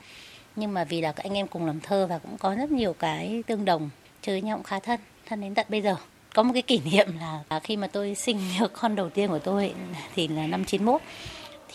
Nhưng 0.55 0.73
mà 0.73 0.83
vì 0.83 1.01
là 1.01 1.11
các 1.11 1.23
anh 1.23 1.33
em 1.33 1.47
cùng 1.47 1.65
làm 1.65 1.79
thơ 1.79 2.07
và 2.07 2.19
cũng 2.19 2.37
có 2.37 2.55
rất 2.55 2.71
nhiều 2.71 2.93
cái 2.93 3.43
tương 3.47 3.65
đồng, 3.65 3.89
chơi 4.21 4.41
nhau 4.41 4.57
cũng 4.57 4.63
khá 4.63 4.79
thân 4.79 4.99
thân 5.25 5.41
đến 5.41 5.55
tận 5.55 5.65
bây 5.69 5.81
giờ. 5.81 5.95
Có 6.33 6.43
một 6.43 6.53
cái 6.53 6.61
kỷ 6.61 6.81
niệm 6.91 7.07
là 7.19 7.39
à, 7.47 7.59
khi 7.59 7.77
mà 7.77 7.87
tôi 7.87 8.15
sinh 8.15 8.39
được 8.59 8.73
con 8.73 8.95
đầu 8.95 9.09
tiên 9.09 9.29
của 9.29 9.39
tôi 9.39 9.73
thì 10.15 10.27
là 10.27 10.47
năm 10.47 10.65
91 10.65 11.01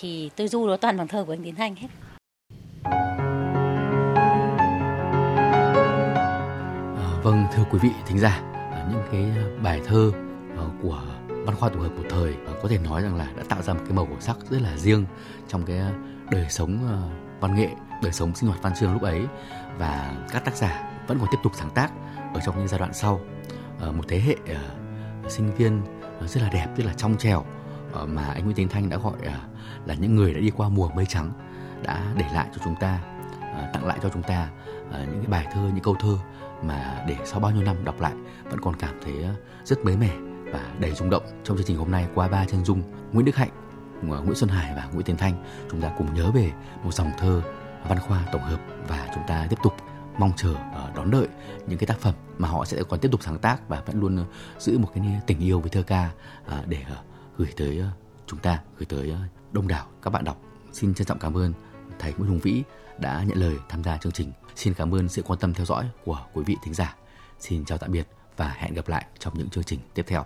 thì 0.00 0.30
tôi 0.36 0.48
du 0.48 0.68
đó 0.68 0.76
toàn 0.76 0.96
bằng 0.96 1.08
thơ 1.08 1.24
của 1.24 1.32
anh 1.32 1.42
Tiến 1.42 1.54
Thanh 1.54 1.76
hết. 1.76 1.88
À, 6.96 7.20
vâng 7.22 7.44
thưa 7.52 7.64
quý 7.70 7.78
vị 7.82 7.90
thính 8.06 8.18
giả, 8.18 8.42
à, 8.52 8.88
những 8.90 9.02
cái 9.12 9.24
bài 9.62 9.80
thơ 9.86 10.12
à, 10.56 10.64
của 10.82 11.02
văn 11.28 11.56
khoa 11.56 11.68
tổng 11.68 11.80
hợp 11.80 11.88
một 11.96 12.04
thời 12.10 12.34
à, 12.46 12.52
có 12.62 12.68
thể 12.68 12.78
nói 12.78 13.02
rằng 13.02 13.16
là 13.16 13.32
đã 13.36 13.42
tạo 13.48 13.62
ra 13.62 13.74
một 13.74 13.80
cái 13.84 13.92
màu 13.92 14.08
sắc 14.20 14.36
rất 14.50 14.62
là 14.62 14.76
riêng 14.76 15.04
trong 15.48 15.64
cái 15.64 15.78
đời 16.30 16.46
sống 16.50 16.78
văn 17.40 17.54
nghệ, 17.54 17.68
đời 18.02 18.12
sống 18.12 18.34
sinh 18.34 18.48
hoạt 18.48 18.62
văn 18.62 18.72
chương 18.80 18.92
lúc 18.92 19.02
ấy. 19.02 19.22
Và 19.78 20.16
các 20.30 20.44
tác 20.44 20.56
giả 20.56 20.90
vẫn 21.06 21.18
còn 21.18 21.28
tiếp 21.30 21.38
tục 21.42 21.52
sáng 21.54 21.70
tác 21.70 21.92
ở 22.34 22.40
trong 22.46 22.58
những 22.58 22.68
giai 22.68 22.78
đoạn 22.78 22.94
sau. 22.94 23.20
Một 23.80 24.04
thế 24.08 24.20
hệ 24.20 24.36
sinh 25.28 25.54
viên 25.54 25.82
rất 26.20 26.42
là 26.42 26.48
đẹp 26.52 26.66
rất 26.76 26.86
là 26.86 26.92
trong 26.92 27.16
trẻo. 27.16 27.44
Ờ, 27.92 28.06
mà 28.06 28.24
anh 28.26 28.44
Nguyễn 28.44 28.56
Tiến 28.56 28.68
Thanh 28.68 28.88
đã 28.88 28.96
gọi 28.96 29.18
à, 29.26 29.40
là 29.86 29.94
những 29.94 30.16
người 30.16 30.34
đã 30.34 30.40
đi 30.40 30.50
qua 30.50 30.68
mùa 30.68 30.88
mây 30.88 31.06
trắng 31.06 31.32
đã 31.82 32.12
để 32.16 32.24
lại 32.34 32.48
cho 32.52 32.60
chúng 32.64 32.74
ta 32.80 32.98
à, 33.40 33.70
tặng 33.72 33.86
lại 33.86 33.98
cho 34.02 34.08
chúng 34.08 34.22
ta 34.22 34.48
à, 34.92 35.04
những 35.04 35.20
cái 35.22 35.30
bài 35.30 35.46
thơ, 35.52 35.60
những 35.74 35.84
câu 35.84 35.96
thơ 36.00 36.18
mà 36.62 37.04
để 37.08 37.16
sau 37.24 37.40
bao 37.40 37.50
nhiêu 37.50 37.62
năm 37.62 37.84
đọc 37.84 38.00
lại 38.00 38.12
vẫn 38.50 38.60
còn 38.60 38.76
cảm 38.76 38.94
thấy 39.04 39.14
rất 39.64 39.84
mới 39.84 39.96
mẻ 39.96 40.16
và 40.52 40.60
đầy 40.80 40.92
rung 40.92 41.10
động 41.10 41.22
trong 41.44 41.56
chương 41.56 41.66
trình 41.66 41.76
hôm 41.76 41.90
nay 41.90 42.08
qua 42.14 42.28
ba 42.28 42.44
chân 42.44 42.64
dung 42.64 42.82
Nguyễn 43.12 43.24
Đức 43.24 43.36
Hạnh 43.36 43.50
Nguyễn 44.02 44.34
Xuân 44.34 44.50
Hải 44.50 44.74
và 44.74 44.88
Nguyễn 44.92 45.04
Tiến 45.04 45.16
Thanh. 45.16 45.44
Chúng 45.70 45.80
ta 45.80 45.90
cùng 45.98 46.14
nhớ 46.14 46.30
về 46.30 46.52
một 46.84 46.94
dòng 46.94 47.10
thơ 47.18 47.42
văn 47.88 47.98
khoa 47.98 48.22
tổng 48.32 48.42
hợp 48.42 48.60
và 48.88 49.08
chúng 49.14 49.22
ta 49.26 49.46
tiếp 49.50 49.58
tục 49.62 49.72
mong 50.18 50.32
chờ 50.36 50.54
đón 50.96 51.10
đợi 51.10 51.26
những 51.66 51.78
cái 51.78 51.86
tác 51.86 51.98
phẩm 51.98 52.14
mà 52.38 52.48
họ 52.48 52.64
sẽ 52.64 52.82
còn 52.88 53.00
tiếp 53.00 53.08
tục 53.12 53.22
sáng 53.22 53.38
tác 53.38 53.68
và 53.68 53.82
vẫn 53.86 54.00
luôn 54.00 54.24
giữ 54.58 54.78
một 54.78 54.88
cái 54.94 55.20
tình 55.26 55.40
yêu 55.40 55.60
với 55.60 55.70
thơ 55.70 55.82
ca 55.82 56.10
để 56.66 56.84
gửi 57.38 57.48
tới 57.56 57.78
ờ, 57.78 57.88
chúng 58.26 58.38
ta, 58.38 58.62
gửi 58.78 58.86
tới 58.86 59.10
ờ, 59.10 59.18
đông 59.52 59.68
đảo 59.68 59.86
các 60.02 60.10
bạn 60.10 60.24
đọc. 60.24 60.42
Xin 60.72 60.94
trân 60.94 61.06
trọng 61.06 61.18
cảm 61.18 61.36
ơn 61.36 61.52
thầy 61.98 62.12
Nguyễn 62.12 62.30
Hùng 62.30 62.38
Vĩ 62.38 62.62
đã 62.98 63.24
nhận 63.28 63.38
lời 63.38 63.56
tham 63.68 63.84
gia 63.84 63.96
chương 63.96 64.12
trình. 64.12 64.32
Xin 64.56 64.74
cảm 64.74 64.94
ơn 64.94 65.08
sự 65.08 65.22
quan 65.22 65.38
tâm 65.38 65.54
theo 65.54 65.66
dõi 65.66 65.90
của 66.04 66.26
quý 66.34 66.42
vị 66.46 66.56
thính 66.64 66.74
giả. 66.74 66.96
Xin 67.40 67.64
chào 67.64 67.78
tạm 67.78 67.92
biệt 67.92 68.06
và 68.36 68.48
hẹn 68.48 68.74
gặp 68.74 68.88
lại 68.88 69.06
trong 69.18 69.38
những 69.38 69.48
chương 69.48 69.64
trình 69.64 69.80
tiếp 69.94 70.04
theo. 70.06 70.24